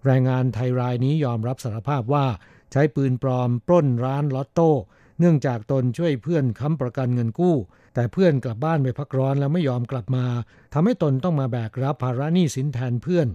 [0.06, 2.26] แรงงานไทยรายนี้ยอมรับสารภาพว่า
[2.72, 4.72] ใช้ปืนปลอมปล้นร้านลอตโต้
[5.20, 7.56] เนื่องจากตนช่วยเพื่อนค้ำประกันเงินกู้
[7.94, 10.26] แต่เพื่อนกลับบ้านไปพักร้อนแล้วไม่ยอมกลับมา
[10.74, 13.28] ทำให้ตนต้องมาแบกรับภาระหนี้สินแทนเพื่อน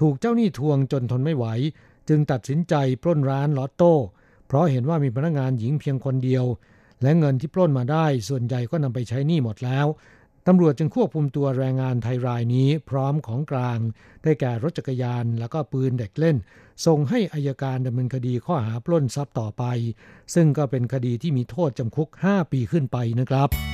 [0.00, 1.46] ถูกเจ้าหนี้ทวงจนทนไม่ไหว
[2.08, 3.94] จึงตัดสินใจปล้นร้านลอตโต้
[4.46, 6.44] เพราะเห็นว่ามีพนักงานหญิงเพียงคนเดียว
[7.02, 9.86] และเงินที่ปล้นมาได้ส่วนใหญ่ก็นำไปใช้หนี้หมดแล้ว
[10.46, 13.78] ตำรวจจึงควบคุมตัวแรงงานไทยรายนี้พร้อมของกลาง
[14.22, 16.36] ได้แก่รถจักรยานแล้วก็ปืนเด็กเล่น
[16.86, 19.64] ส่งให้อายการดำเนินคดีข้อหาปล้นทรัพย์ต่อไป
[20.34, 23.73] ซึ่งก็เป็นคดีที่มีโทษจำคุก 5 ปีขึ้นไปนะครับ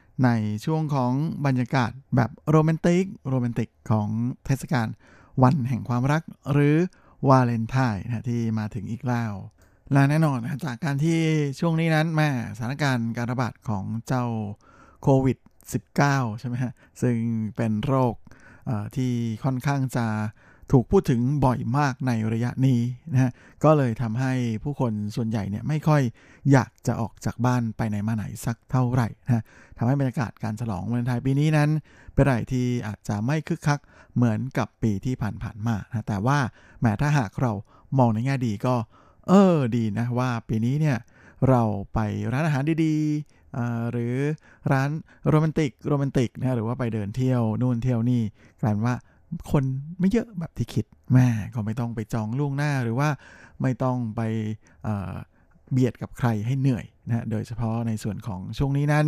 [0.23, 0.29] ใน
[0.65, 1.13] ช่วงของ
[1.45, 4.07] บรรยากาศแบบโรแมนติกโรแมนติกของ
[4.45, 4.87] เทศกาล
[5.43, 6.75] วันแห่งความรักหรือ
[7.29, 9.33] วาเลนไทน์นะที่มาถึงอีกแล้ว
[9.91, 11.19] และแน่นอนนะจากการที่
[11.59, 14.25] ช่วงนี้นั้นแม่สถานการณ์การระบาดของเจ้า
[15.01, 15.37] โควิด
[15.83, 17.17] -19 ใช่ไหมฮะ ซึ่ง
[17.55, 18.15] เป็นโรค
[18.95, 19.11] ที่
[19.43, 20.07] ค่อนข้างจะ
[20.71, 22.79] ถูกพูดถึงบ่อยมากในระยะนี้
[23.13, 23.31] นะฮะ
[23.63, 24.33] ก็เลยทำให้
[24.63, 26.01] ผู้คนส่วนใหญ่เนี่ยไม่ค่อย
[26.51, 29.43] อยากจะออกจากบ้านไปไหนมาไหนสักเท่าไหร่นะ
[29.81, 31.69] ทำให้บรรยากาศการฉลองวันไทยปีนี้นั้น
[32.13, 33.79] เป็นอะไรที่อาจจะไม่คึกคัก
[34.15, 36.37] เหมือนกับปีที่ผ่านๆมานะแต่ว่า
[36.81, 37.51] แม้ถ้าหากเรา
[37.97, 38.75] มองในแง่ดีก็
[39.27, 40.97] เออดีนะว่าปีนี้เนี่ย
[41.49, 41.61] เรา
[41.93, 41.99] ไป
[42.31, 44.15] ร้านอาหารดีๆหรือ
[44.71, 44.89] ร้าน
[45.29, 48.21] โรแมนติกโรแมนติกนะหรือว่าไปเดินเที่ยวนู่นเที่ยวนี่
[48.61, 48.95] กลายว่า
[49.51, 49.63] คน
[49.99, 53.09] ไม่เยอะแบบที่คิดแม่ก็ไม่ต้องไปจองล่วงหน้าหรือว่า
[53.61, 54.21] ไม่ต้องไป
[55.71, 59.07] เบียดกับใครให้เหนื่อยนะโดยเฉพาะในส่วนของช่วงนี้นั้น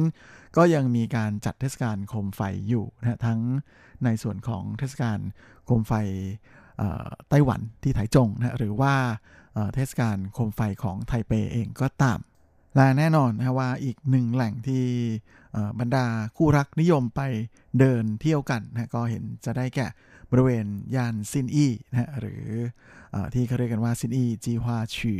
[0.57, 3.39] ก็ยังมีการจัดเทศกาลโคมไฟอยู่นะทั้ง
[4.05, 5.19] ในส่วนของเทศกาล
[5.65, 5.93] โคมไฟ
[7.29, 8.93] ไต้หวันที่ไถจงนะหรือว่า
[9.73, 12.19] เทศกาลโคมไฟของไทเปเองก็ตาม
[12.75, 14.85] และแน่นอนนะว่าอีกหนึ่งแหล่งที่
[15.79, 16.05] บรรดา
[16.37, 17.21] คู่รักนิยมไป
[17.79, 19.87] เดินเที่ยวกันนะก็เห็นจะได้แก่
[20.31, 22.43] บริเวณย่านซินอี้นะหรือ
[23.13, 25.15] อที่เขาเรียกกันว่าซินอี้จีฮวาชี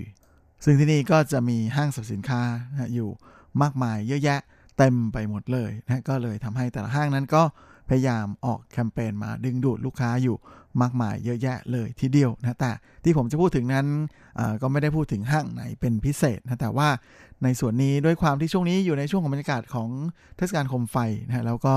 [0.64, 2.42] ซึ่งที่นี่ก็จะมีห้างสรรพสินค้า
[2.72, 3.10] นะอยู่
[3.62, 4.40] มากมายเยอะแยะ
[4.78, 7.44] เต็มไปหมดเลยนะก็เลยทำให้แต่ละห้างนั้นก็
[7.90, 10.38] พยายามออกแคมเปญมาดึงดูดลูกค้าอยู่
[10.82, 12.72] มากมายเยอะแยะเลยทีเดียวนะแต่
[13.04, 13.88] ที่ผมจะพูดถึงนั้น
[14.62, 16.90] ก็ไม่ได้พูดถึงห้างไหนเป็นพิเศษนะแต่ว่า
[17.44, 19.90] ในส่วนนี้ด้วยความที่ช่วงนี้อยู่ในช่วงของบรรยากาศของ
[20.38, 20.98] เทศกาลคมไฟ
[21.28, 21.76] นะแล้วก็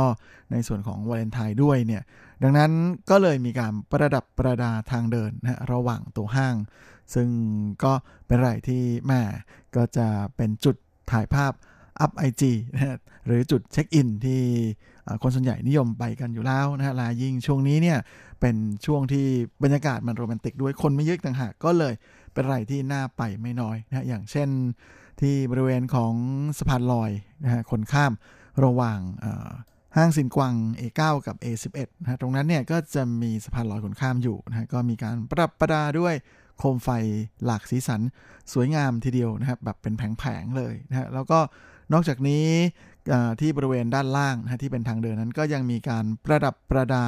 [0.53, 2.03] ในส่วนของวาเลนไทน์ด้วยเนี่ย
[2.43, 2.71] ดังนั้น
[3.11, 6.55] ก็เลยมีการประดับประดาทางเดินนะระหว่างตัวห้าง
[7.15, 7.29] ซึ่ง
[7.85, 7.93] ก็
[8.27, 9.21] เป็นอะไรที่แม่
[9.77, 10.77] ก็จะเป็นจุด
[11.11, 11.53] ถ่ายภาพ
[12.01, 14.43] อัพไอจีนะหรือจุดเช็คอินที่
[15.23, 17.99] คนส่วนใหญ่นิยมไปกันอยู่แล้วนะฮะลายิ่งช่วงนี้เนี่ย
[18.41, 19.27] เป็นช่วงที่
[19.63, 21.95] บรรยากาศมันโรแมนติกด้วยคนไม่เยอะต่างหากก็เลย
[22.33, 24.49] เป็นอะไรที่น่าไปไม่น้อยนะอย่างเช่น
[25.21, 26.13] ที่บริเวณของ
[26.59, 27.11] สะพานลอย
[27.45, 28.13] นะฮะคนข้าม
[28.65, 29.01] ระหว่าง
[29.97, 36.15] ห้างสินกวัง A9 กับ A11 นะตรงนั้นเนี่ยก็จะมีสะพานลอยคนข้ามอยู่นะก็มีการประดับประดาด้วย
[36.59, 36.89] โคมไฟ
[37.45, 38.01] หลากสีสัน
[38.53, 41.39] สวยงามทีเดียวนะครับแบบเป็นแผงๆเลยนะฮะแล้วก็
[41.93, 42.47] นอกจากนี้
[43.41, 47.07] ที่บริเวณด้านล่างนะที่เป็นทางเดินนั้นก็ยังมีการประดับประดา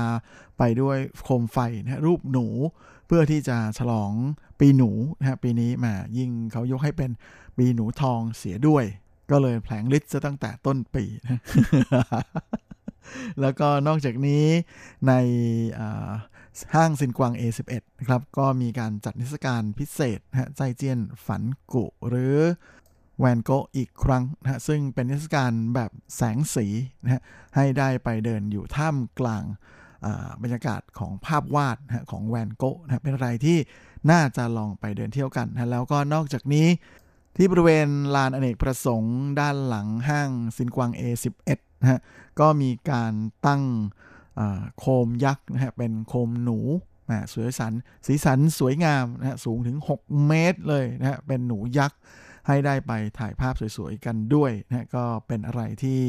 [0.58, 2.46] ไปด้วยโคมไฟนะรูปหนู
[3.06, 4.12] เพื่อที่จะฉลอง
[4.60, 7.10] ปีหนูนะฮะปีนี้มายิ่งเขายกให้เป็น
[7.58, 8.84] ปีหนูทองเสียด้วย
[9.30, 11.40] ก็เลยแผลงฤทธิ์จะตั้งแต่ต้นปีนะ
[13.40, 14.44] แล้วก็นอกจากนี้
[15.08, 15.12] ใน
[16.74, 21.42] ห้างซินกวาง A11 นะครับ ก็มีการจัดนิทรรศการพิเศษนะใจเจียนฝัน
[21.72, 22.36] กุหรือ
[23.18, 26.66] แวนโกอีกครั้งนะซึ่งเป็นนิทรรศการแบบแสงสี
[27.02, 27.22] นะฮะ
[27.56, 29.44] ให้ได้ไปเดินอยู่ท่ามกลาง
[30.42, 33.58] บรรยากาศของภาพวาดนะของแวนโกนะเป็นอะไรที่
[34.10, 36.66] น่าจะลองไปเดินเที่ยวกันนะแล้วก็นอกจากนี้
[37.36, 42.00] ที่บริเวณลานอเนกประสงค์ ด้านหลังห้างซินกวาง A11 นะฮะ
[42.40, 43.12] ก็มีการ
[43.46, 43.62] ตั้ง
[44.78, 46.58] โคมยักษ์นะฮะเป็นโคมหนู
[47.32, 47.72] สวยสัน
[48.06, 51.98] สีสันสวยงามนะฮะสูงถึง 6 เมตรเลยนะฮะเป็นหนูยักษ์
[52.46, 56.00] ให้ได้ไปถ่ายภาพสวยๆกันด้วยนะก็เป็นอะไรที่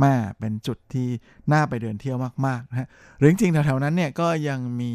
[0.00, 1.08] แม่เป็นจุดที่
[1.52, 4.92] น่าไปเดินเที่ยวมากๆนะฮะหรือจริงๆแถวๆนั้นเนี่ยก็ยังมี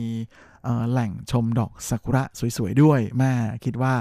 [0.92, 2.24] แหล่งชมดอกซากุระ
[2.58, 3.32] สวยๆด้วยแม่
[3.66, 3.94] คิดว่า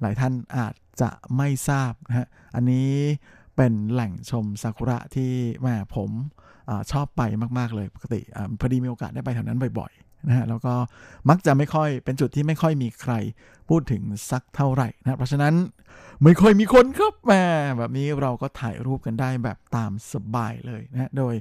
[0.00, 2.92] หลายท่านอาจจะไม่ทราบนะฮะอันนี้
[3.56, 6.10] เป็นแหล่งชมซากุระที่แม่ผม
[6.92, 7.22] ชอบไป
[7.58, 10.74] มากๆเลยปกติอพอดีมีโอกาสได้ไปแถวนั้นบ่อยๆนะฮะแล้วก็
[11.28, 13.12] มักจะไม่ค่อยเป็นจุดที่ไม่ค่อยมีใคร
[13.68, 15.54] พูดถึงสักเท่าไหร่นะเพราะฉะนั้น
[16.22, 17.42] ไม่ค่อยมีคนครับแม่
[17.78, 21.34] แบบนี้เราก็ถ่ายรูปกันได้แบบตามสบายเลยนะโดย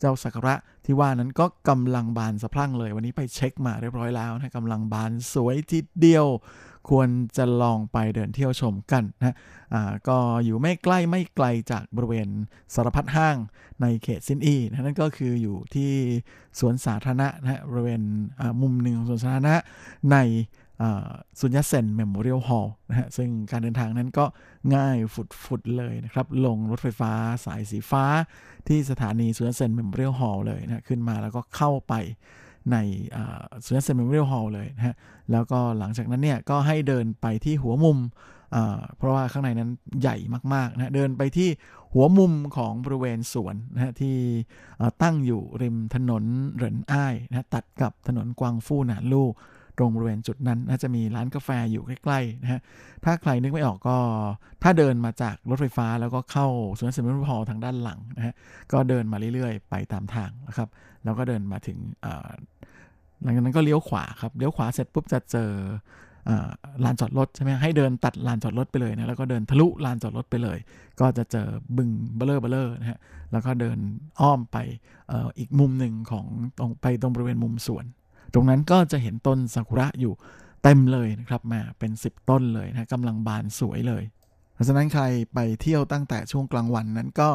[0.00, 0.54] เจ้าสักระ
[0.84, 6.26] ที่ว่านั้นก็กำลังบานสะพรั่งเลย วันนี้ไปเช็คมาเรียบร้อยแล้วนะกำลังบานสวยทีเดียว
[6.90, 9.36] ควรจะลองไปเดินเที่ยวชมกันนะ
[9.74, 12.28] อ่าก็อยู่ไม่ใกล้ไม่ไกลจากบริเวณ
[12.74, 13.36] สารพัดห้าง
[13.82, 15.92] ในเขตซินอีนะนั่นก็คืออยู่ที่
[16.58, 18.02] สวนสาธารณะนะบริเวณ
[18.60, 19.56] มุมหนึ่งของสวนสาธารณะ
[20.12, 20.18] ใน
[21.40, 24.24] Sun Yat-sen Memorial Hall นะฮะซึ่งการเดินทางนั้นก็
[24.74, 24.96] ง่าย
[25.44, 27.12] สุดๆเลยนะครับ ลงรถไฟฟ้า
[27.44, 28.04] สายสีฟ้า
[28.68, 31.94] ที่สถานี Sun Yat-sen Memorial Hall เลยนะขึ้นมาแล้วก็เข้าไป
[32.72, 32.76] ใน
[33.64, 34.94] Sun Yat-sen Memorial Hall เลยนะฮะ
[35.32, 37.98] แล้วก็หลังจากนั้นเนี่ยก็ให้เดินไปที่หัวมุม
[38.96, 40.16] เพราะว่าข้างในนั้นใหญ่
[40.54, 41.48] มากๆนะเดินไปที่
[41.94, 44.16] หัวมุมของบริเวณสวนนะฮะที่
[45.02, 49.28] ตั้งอยู่ริมถนนเหรินอ้ายนะตัดกับถนนกวางฟู่หนานลู่
[49.78, 52.60] ตรงบริเวณจุดนั้นน่าจะมีร้านกาแฟอยู่ใกล้ๆนะฮะ
[53.04, 53.96] ถ้าใครนึกไม่ออกก็
[54.62, 56.46] ถ้าเดินมาจากรถไฟฟ้าแล้วก็เข้า
[56.78, 58.34] สวนสนุนพอทางด้านหลังนะฮะ
[58.72, 60.68] ก็เดินมาเรื่อยๆ ไปตามทางนะครับ
[61.04, 61.78] แล้วก็เดินมาถึง
[63.22, 65.50] หลังจากนั้นก็เลี้ยวขวาครับเลี้ยวขวาเสร็จปุ๊บจะเจอ
[66.84, 70.58] ลานจอดรถใช่ไหมให้เดินตัดลานจอดรถไปเลยนะแล้วก็เดินทะลุลานจอดรถไปเลย
[71.00, 71.46] ก็จะเจอ
[71.76, 72.98] บึงเบลเลอร์เบลเลอร์นะฮะ
[73.32, 73.78] แล้วก็เดิน
[74.20, 74.56] อ้อมไป
[75.10, 76.26] ออีกมุมหนึ่งของ
[76.58, 77.84] ตรงไปตรงบริเวณมุมสวน
[78.34, 80.12] ตรงนั้นก็จะเห็นต้นซากุระอยู่
[80.62, 84.02] เต็มเลยนะครับมาเป็น 10 ต้นเลยนะกำลังบานสวยเลย
[84.54, 87.28] เพราะฉะนั้นใครไปเที่ยวตั้งแต่ช่วงกลางวันนั้นก็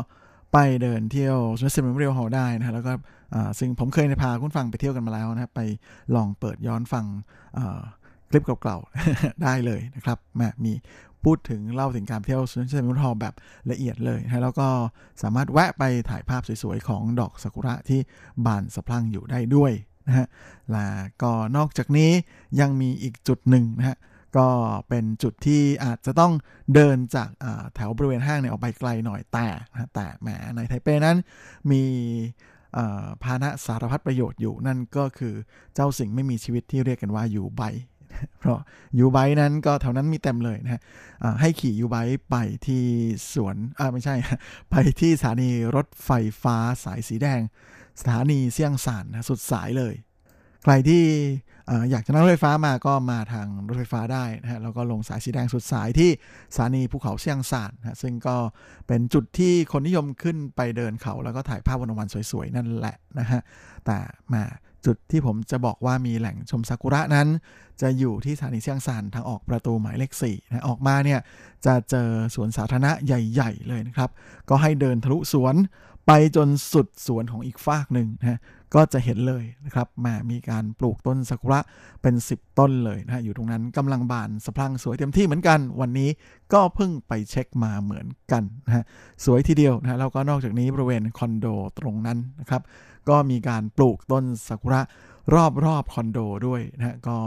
[0.54, 2.94] ไปเดินเที่ยวสวนสนุนเรียวฮอลได้นะแล้วก็
[3.60, 5.62] ซึ่งผมเคยพาคุณฟังไปเที่ยวกันมาแล้วนะไป
[6.16, 7.06] ลองเปิดย้อนฟัง
[8.30, 10.74] คลิปเก่าๆได้เลยนะครับแม่มี
[11.24, 13.34] พูดถึงเล่าถึงการเที่ยวสวนสนุนฮอลแบบ
[13.72, 14.68] ละเอียดเลยนะแล้วก็
[15.22, 18.00] สามารถแวะไปถ่ายภาพสวยๆ ของดอกซากุระที่
[18.46, 19.72] บานสะพรั่งอยู่ได้ด้วย
[20.08, 20.28] นะฮะ
[20.72, 22.12] แล้วก็นอกจากนี้
[22.60, 23.98] ยังมีอีกจุดหนึ่งนะฮะ
[24.38, 24.48] ก็
[24.90, 26.34] เป็นจุดที่อาจจะต้อง
[26.74, 27.30] เดินจาก
[27.76, 29.48] แถวบริเวณห้างเนี่ยออกไปไกลหน่อยแต่
[29.94, 31.18] แต่แหมในไทเปนั้น
[31.72, 31.84] มี
[33.24, 35.34] พาหนะสารพัดประโยชน์อยู่นั่นก็คือ
[35.76, 37.62] เจ้าสิ่งไม่มีชีวิตที่เรียกกันว่ายูไบ
[38.40, 38.60] เพราะ
[39.00, 40.82] ยูไบนั้นก็แถวนั้นมีเต็มเลยนะฮะ
[41.42, 41.96] ให้ขี่ยูไบ
[42.30, 42.36] ไป
[42.68, 42.84] ที่
[43.34, 44.16] สวนอ่าไม่ใช่
[44.72, 46.12] ไปที่สถานีรถไฟ
[46.44, 47.42] ฟ้าสายสีแดง
[48.00, 49.94] สถานีเซี่ยงซานนะสุดสายเลย
[50.64, 51.04] ใครที่
[51.92, 56.10] อยากจะนั่งรถไฟฟ้ามาก็มาทางรถไฟฟ้าได้นะฮะแล้วก็ลงสายสีแดงสุดสายที่
[56.56, 58.36] สถานีภูเขาเซียงซานนะซึ่งก็
[58.88, 63.42] เป็นจุดที่คนนิยมขึ้นไปเดินเขาแล้วก็ถ่ายภาพวันวันสวยๆ นั่นแหละนะฮะ
[63.86, 63.98] แต่
[64.34, 64.44] มา
[64.86, 67.28] จุดที่ผมจะบอกว่ามีแหล่งชมซากุระนั้น
[67.82, 71.20] จะอยู่ที่สถานีเซียงซานทางออกประตูหมายเลข4นะออกมาเนี่ย
[71.66, 74.10] จะเจอสวนสาธารณะใหญ่ ๆ เลยนะครับ
[74.50, 75.56] ก็ให้เดินทะลุสวน
[76.08, 78.40] ไปจนสุดสวนของอีกฝากหนึ่งนะ
[78.76, 81.60] ก็จะเห็นเลยนะครับมามีการปลูกต้นซากุระ
[82.02, 86.10] เป็น 10 ต้นเลยนะอยู่ตรงนั้นกำลังบานสะพรั่งสวยเต็มที่เหมือนกัน วันนี้
[86.54, 88.84] ก็เพิ่งไปเช็คมาเหมือนกันนะฮะ
[89.26, 91.48] สวยทีเดียวนะแล้วก็นอกจากนี้บริเวณคอนโด
[91.80, 92.62] ตรงนั้นนะครับ
[93.10, 94.82] ก็มีการปลูกต้นซากุระ
[95.34, 97.18] รอบรอบคอนโดด้วยนะก็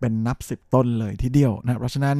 [0.00, 2.18] เป็นนับสิบต้นเลยทีเดียวนะเพราะฉะนั้น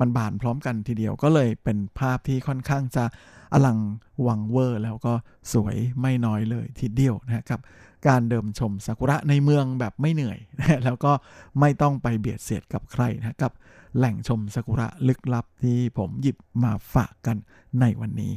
[0.00, 3.04] มันบานพร้อมกันทีเดียวก็เลยเป็นภาพที่ค่อนข้างจะ
[3.52, 3.78] อลัง
[4.26, 5.12] วังเวอร์ แล้วก็
[5.52, 7.60] สวยไม่น้อยเลยทีเดียวนะครับ
[8.08, 11.12] การเดิมชมซากุระในเมืองแบบไม่เหนื่อยนะแล้วก็
[11.60, 13.52] ไม่ต้องไปเบียดเสียดกับใครนะกับ
[13.96, 17.36] แหล่งชมซากุระลึกลับที่ผมหยิบมาฝากกัน
[17.80, 18.32] ในวันนี้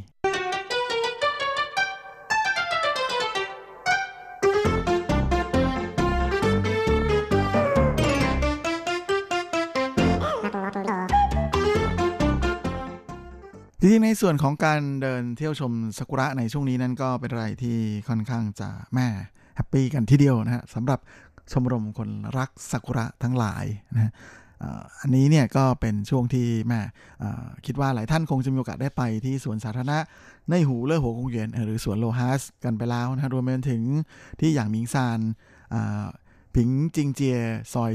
[13.99, 17.77] งในส่วนของการเดินเที่ยวชมซากุระในช่วงนี้นั้นก็เป็นอะไรที่
[18.07, 19.07] ค่อนข้างจะแม่
[19.55, 20.99] happy กันทีเดียวนะฮะสำหรับ
[21.51, 24.11] ชมรมคนรักซากุระทั้งหลายนะ
[25.01, 26.81] อันนี้เนี่ยก็เป็นช่วงที่แม่
[27.65, 29.99] คิดว่าหลายท่านคงจะมีโอกาสได้ไปที่สวนสาธารณะ
[30.49, 33.81] ในหูเล่อหัวคงเยียนหรือสวนโลฮัสกันไปแล้วนะรวมไปถึง
[34.39, 35.19] ที่อย่างมิงซาน
[36.55, 37.37] ผิงจิงเจีย
[37.73, 37.91] ซอย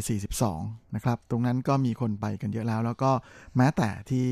[0.46, 3.10] 42 นะครับ ตรงนั้นก็มีคนไปกันเยอะแล้ว แล้วก็
[3.56, 4.26] แม้แต่ที่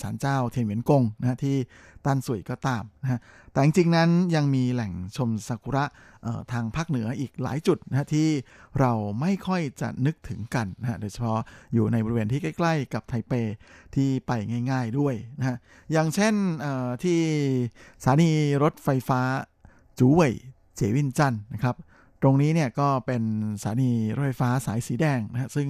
[0.00, 1.56] ศาลเจ้าเทียนเหวียนกงนะที่
[2.04, 3.20] ตันสุยก็ตามนะฮะ
[3.52, 5.84] แต่จริงๆนั้นยังมีแหล่งชมซากุระ
[6.52, 8.28] ทางภาคเหนืออีกหลายจุดนะที่
[8.80, 11.40] เราไม่ค่อยจะนึกถึงกันนะฮะโดยเฉพาะ
[11.74, 13.32] อยู่ในบริเวณที่ใกล้ๆ กับไทเป
[13.94, 14.32] ที่ไป
[14.70, 15.56] ง่ายๆด้วยนะฮะ
[15.92, 16.34] อย่างเช่น
[17.04, 17.20] ที่
[18.02, 18.30] สถานี
[18.62, 19.20] รถไฟฟ้า
[19.98, 20.34] จูเว่ย
[20.76, 21.76] เจวินจันนะครับ
[22.24, 23.22] ตรงนี้เนี่ยก็เป็น
[23.60, 25.68] สถานีรถไฟฟ้าสายสีแดงนะฮะซึ่ง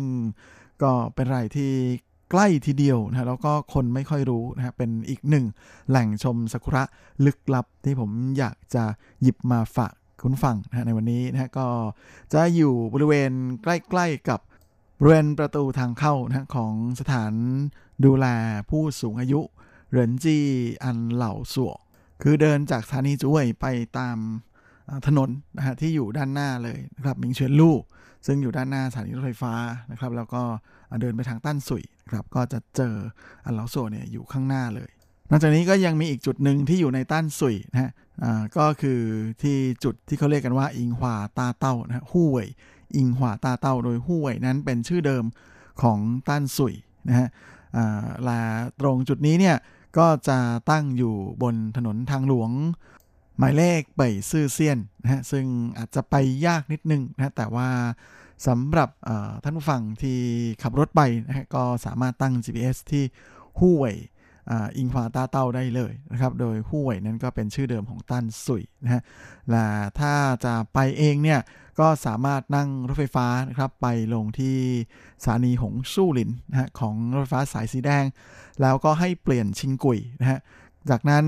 [0.82, 1.72] ก็เป็นไรที่
[2.30, 5.44] ใกล้ทีเดียวนะแล้วก็คนไม่ค่อยรู้นะฮะเป็นอีกหนึ่ง
[5.88, 6.82] แหล่งชมซากุระ
[7.26, 8.84] ลึกลับที่ผมอยากจะ
[9.22, 11.66] หยิบมาฝากคุณฟังนะในวันนี้นะก็
[12.32, 13.30] จะอยู่บริเวณ
[13.62, 14.40] ใกล้ๆกับ
[14.98, 17.32] บริเวณประตูทางเข้านะของสถาน
[18.04, 18.26] ดูแล
[18.70, 19.40] ผู้สูงอายุ
[19.90, 20.38] เหรินจี
[20.84, 21.72] อันเหล่าสัว
[22.22, 23.66] คือเดินจากสถานีจุ้ยไป
[23.98, 24.16] ตาม
[25.06, 27.76] ถนนนะฮะที่อยู่ด้านหน้าเลยนะครับมิงเฉียนลู่
[28.26, 29.54] ซึ่งอยู่ด้านหน้าสถานีรถไฟฟ้า
[29.90, 30.42] นะครับ แล้วก็
[31.00, 32.94] เดินไปทางต้านสุยนะครับก็จะเจอ
[33.44, 34.90] อันเลาโซเนี่ยอยู่ข้างหน้าเลย
[35.30, 37.90] นอกจากนี้ก็ยังมีอีกจุดหนึ่งที่อยู่ในต้านสุยนะฮะ
[38.58, 39.00] ก็คือ
[39.42, 42.48] ที่จุดที่เขาเรียกกันว่าอิงหวาตาเต้านะฮะฮู่เว่ย
[42.96, 45.24] อิงหวาตาเต้าโดยฮู่เว่ยนั้นเป็นชื่อเดิม
[45.82, 46.74] ของต้านสุย
[47.08, 47.28] นะฮะ
[48.24, 48.40] และ
[48.80, 49.56] ตรงจุดนี้เนี่ย
[49.98, 50.38] ก็จะ
[50.70, 52.50] ตั้งอยู่บนถนนทางหลวง
[53.38, 55.44] หมายเลขเป่ยซื่อเซียนนะฮะซึ่ง
[55.78, 56.14] อาจจะไป
[56.46, 57.68] ยากนิดนึงนะแต่ว่า
[58.46, 58.90] สำหรับ
[59.42, 60.18] ท่านผู้ฟังที่
[60.62, 63.04] ขับรถไปนะฮะก็สามารถตั้ง GPS ที่
[63.58, 63.98] ฮู้เว่ย
[64.76, 69.02] อิงฟ้าตาเต้าได้เลยนะครับ โดยฮู้เว่ยนั้นก็เป็นชื่อเดิมของตันสุยนะฮะ
[69.50, 69.66] และ
[70.00, 70.14] ถ้า
[70.44, 71.40] จะไปเองเนี่ย
[71.80, 74.56] ก็สามารถนั่งรถไฟฟ้านะครับไปลงที่
[75.22, 78.04] สถานีหงสู้หลินนะฮะของรถไฟฟ้าสายสีแดง
[78.60, 80.38] แล้วก็ให้เปลี่ยนชิงกุยนะฮะ
[80.90, 81.24] จากนั้น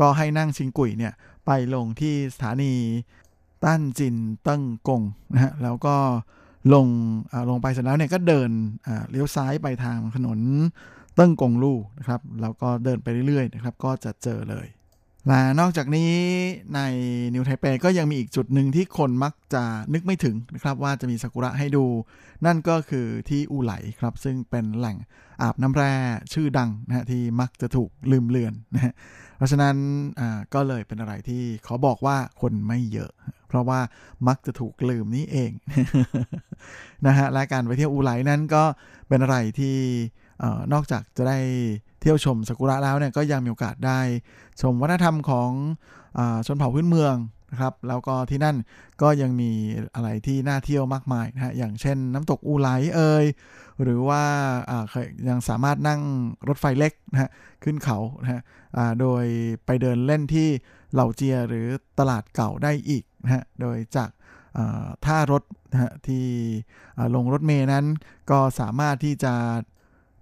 [0.00, 1.12] ก็ให้นั่ง輕軌 เนี่ย
[1.46, 2.74] ไปลงที่สถานี
[3.64, 4.16] ตั้นจิน
[4.46, 5.96] ติ้งกงนะฮะแล้วก็
[6.74, 6.86] ลง
[7.50, 8.50] ลงไปเสร็จแล้วเนี่ยก็เดิน
[9.10, 10.38] เลี้ยวซ้ายไปทางถนน
[11.14, 14.66] เติ้งกงลู่นะครับแล้วก็เดินไปเรื่อยๆนะครับก็จะเจอเลย
[15.28, 16.12] และนอกจากนี้
[16.74, 16.80] ใน
[17.34, 21.84] New Taipei ก็ยังมีอีกจุดหนึ่งที่คนมักจะนึกไม่ถึงนะครับว่าจะมีซากุระให้ดู
[22.46, 24.96] นั่นก็คือที่อูไหลครับซึ่งเป็นแหล่ง
[25.42, 25.92] อาบน้ำแร่
[26.32, 28.92] ชื่อดังนะฮะที่มักจะถูกลืมเลือนนะฮะ
[29.42, 29.76] ราะฉะนั้น
[30.54, 33.12] ก็เลยเป็นอะไรที่ขอบอกว่าคนไม่เยอะ
[33.48, 33.80] เพราะว่า
[34.28, 35.52] มักจะถูกลืมนี่เอง
[37.06, 38.64] นะฮะและการไปเที่ยวอูไหลนั้นก็
[39.08, 39.76] เป็นอะไรที่
[40.72, 41.38] นอกจากจะได้
[42.00, 44.00] เที่ยวชมซากุระแล้วเนี่ยก็ยังมีโอกาสได้
[44.60, 45.50] ชมวัฒนธรรมของ
[46.18, 47.14] อชนเผ่าพื้นเมือง
[47.52, 48.56] นะครับแล้วก็ที่นั่น
[49.02, 49.50] ก็ยังมี
[49.94, 53.24] อะไรที่น่าเที่ยวมากมายนะฮะอย่างเช่นน้ำตกอูไหลเอ่ย
[53.82, 54.22] หรือว่า
[55.28, 56.00] ยังสามารถนั่ง
[56.48, 57.30] รถไฟเล็กนะฮะ
[57.64, 58.40] ขึ้นเขานะฮะ
[59.00, 59.24] โดย
[59.66, 60.48] ไปเดินเล่นที่
[60.92, 61.66] เหล่าเจียหรือ
[61.98, 64.10] ตลาดเก่าได้อีกนะฮะโดยจาก
[65.04, 65.42] ท่ารถ
[65.72, 66.24] นะฮะที่
[67.14, 67.86] ลงรถเมย์นั้น
[68.30, 69.34] ก็สามารถที่จะ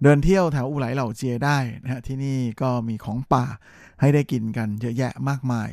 [0.03, 3.45] เดินเที่ยวแถวอุไหลเหล่าเจียได้นะฮะที่นี่ก็มีของป่า
[3.99, 5.69] ให้ได้กินกันเยอะแยะมากมาย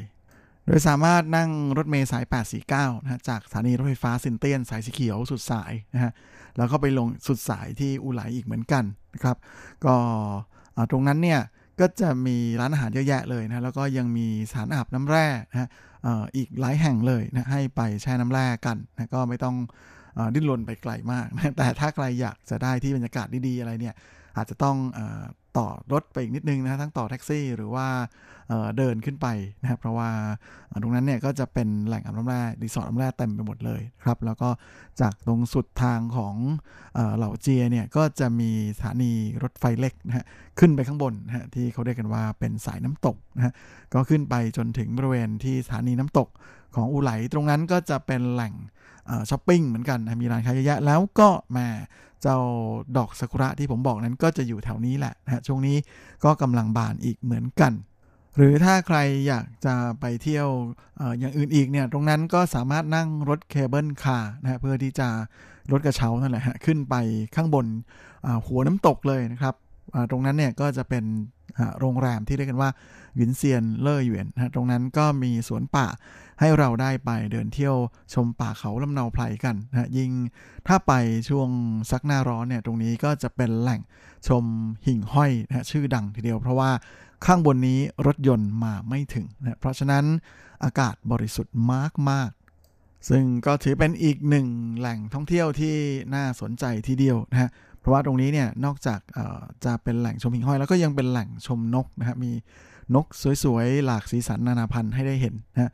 [0.69, 2.25] โดยสามารถนั่งรถเมล์สาย
[2.65, 6.13] 849 นะฮะจากสถานีรถไฟฟ้าซินเตียนสายสีเขียวสุดสายนะฮะ
[6.57, 9.37] แล้วก็ไปลงสุดสายที่อุไหลอีกเหมือนกันนะครับ
[9.85, 9.95] ก็
[10.91, 11.41] ตรงนั้นเนี่ย
[11.81, 15.69] ก็จะมีร้านอาหารเยอะแยะเลยนะแล้วก็ยังมีสถานอาบน้ำแร่นะฮะ
[16.37, 19.57] อีกหลายแห่งเลยนะให้ไปแช่น้ำแร่กันนะก็ไม่ต้อง
[20.35, 23.95] ดิ้นรนไปไกลมากนะแต่ถ้าใครอยากจะได้ที่บรรยากาศดีๆอะไรเนี่ย
[24.39, 25.01] อาจจะต้องอ
[25.59, 27.87] ต่อรถไปอีกนิดนึงนะทั้งต่อแท็กซี่หรือว่า
[28.77, 29.27] เดินขึ้นไป
[29.63, 30.11] นะครับเพราะว่า
[30.83, 34.49] ตรงนั้นเนี่ยก็จะเป็นแหล่งอาบน้ำแร่รีสอร์ทอาบน้ำแร่เต็มไปหมดเลยครับแล้วก็
[35.01, 36.35] จากตรงสุดทางของ
[37.17, 39.13] 老街 เนี่ยก็จะมีสถานี
[39.43, 40.25] รถไฟเล็กนะฮะ
[40.59, 43.53] ขึ้นไปข้างบนนะฮะที่เขาเรียกกันว่าเป็นสายน้ำตกนะฮะ
[43.95, 46.29] ก็ขึ้นไปจนถึงบริเวณที่สถานีน้ำตก
[46.75, 48.55] ของอูไหลตรงนั้นก็จะเป็นแหล่ง
[49.31, 51.67] ช้อปปิ้งเหมือนกันมีร้านค้าเยอะแยะแล้วก็มา
[52.23, 52.39] เจ้า
[52.97, 55.77] ดอกซากุระที่ผมบอกนั้นก็จะอยู่แถวนี้แหละนะฮะช่วงนี้
[56.25, 57.73] ก็กำลังบานอีกเหมือนกัน
[58.37, 60.49] หรือถ้าใครอยากจะไปเที่ยว
[61.01, 65.09] ออย่างอื่นอีกเนี่ยตรงนั้นก็สามารถนั่งรถ cable car นะเพื่อที่จะ
[65.73, 66.95] รถกระเช้านั่นแหละฮะขึ้นไป
[67.35, 67.67] ข้างบน
[68.47, 69.55] หัวน้ำตกเลยนะครับ
[70.11, 71.05] ตรงนั้นเนี่ยก็จะเป็น
[71.79, 72.71] โรงแรมที่เรียกกันว่า
[73.17, 75.87] หยินเซียนเล่อหยวนนะตรงนั้นก็มีสวนป่า
[76.41, 77.77] ให้เราได้ไปเดินเที่ยว
[78.15, 80.11] ชมป่าเขาลำเนาไพรกันนะยิ่ง
[80.67, 80.93] ถ้าไป
[81.29, 81.49] ช่วง
[81.91, 83.81] ซักหน้าร้อนเนี่ยตรงนี้ก็จะเป็นแหล่ง
[84.29, 84.45] ชม
[84.87, 86.71] หิ่งห้อยนะชื่อดังทีเดียว เพราะว่า
[87.27, 90.05] ข้างบนนี้รถยนต์มาไม่ถึงนะเพราะฉะนั้น
[90.65, 92.31] อากาศบริสุทธิ์มากมาก
[93.09, 94.47] ซึ่งก็ถือเป็นอีกหนึ่ง
[94.79, 95.75] แหล่งท่องเที่ยวที่
[96.15, 99.01] น่าสนใจทีเดียวนะฮะเพราะว่าตรงนี้เนี่ยนอกจาก
[99.65, 102.33] จะเป็นแหล่งชมหิ่งห้อยแล้วก็ยังเป็นแหล่งชมนกนะฮะมี
[102.95, 103.07] นก
[103.45, 105.73] สวยๆ หลากสีสันนานาพันธุ์ให้ได้เห็นนะ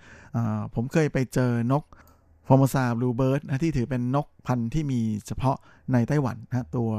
[0.74, 1.84] ผมเคยไปเจอนก
[2.48, 5.56] Formosa blue bird นะที่ถือเป็นนกพันธุ์ที่มีเฉพาะ
[5.92, 6.90] ในไต้หวันนะตัว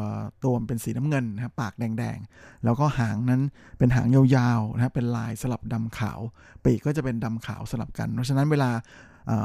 [0.44, 3.42] ตัวมันเป็นสีน้ำเงินนะปากแดงๆ แล้วก็หางนั้น
[3.78, 6.20] เป็นหางยาวๆนะเป็นลายสลับดำขาว
[6.64, 8.72] ปีกก็จะเป็นดำขาวสลับกัน เพราะฉะนั้นเวลา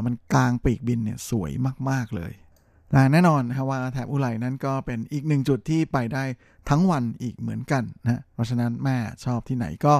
[0.07, 1.51] มันกางปีกบินเนี่ยสวย
[1.91, 2.33] มากๆเลย
[3.12, 6.25] แน่นอนนะว่าแถบอูไหลนั้นก็เป็นอีกหนึ่งจุดที่ไปได้
[6.71, 9.95] ทั้งวันอีกเหมือนกันนะเพราะฉะนั้นแม่ชอบที่ไหนก็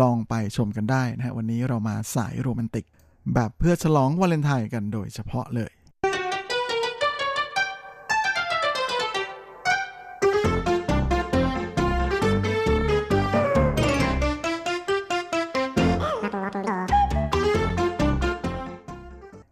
[0.00, 2.86] ลองไปชมกันได้นะฮะวันนี้เรามาสายโรแมนติก
[3.34, 5.72] แบบเพื่อฉลองวาเลนไทน์กันโดยเฉพาะเลย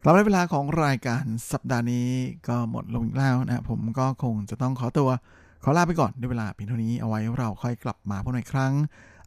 [0.04, 2.08] ครับในเวลาของรายการสัปดาห์นี้
[2.48, 5.10] ก็หมดลงแล้วนะผมก็คงจะต้องขอตัว
[5.62, 8.72] ขอลาไปก่อนด้วยเวลาเพียงเท่านี้เอาไว้เราค่อยกลับมาพบในครั้ง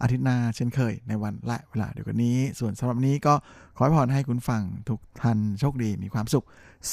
[0.02, 3.34] อาทิตย์หน้าเช่นเคยในวันและเวลาเดียวกันนี้ ส่วนสำหรับนี้ก็
[3.76, 6.44] ขอให้พรให้คุณฟังทุกท่านโชคดีมีความสุข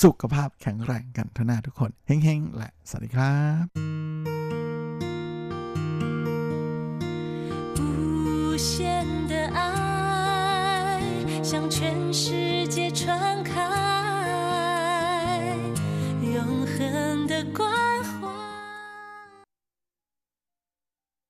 [0.01, 3.65] สุขภาพแข็งแรงกันทุกหน้าทุกคนเฮ้งๆ และสวัสดีครับ
[7.77, 8.71] 无限
[9.31, 9.59] 的爱
[11.49, 11.77] 向全
[12.21, 12.23] 世
[12.58, 12.58] 界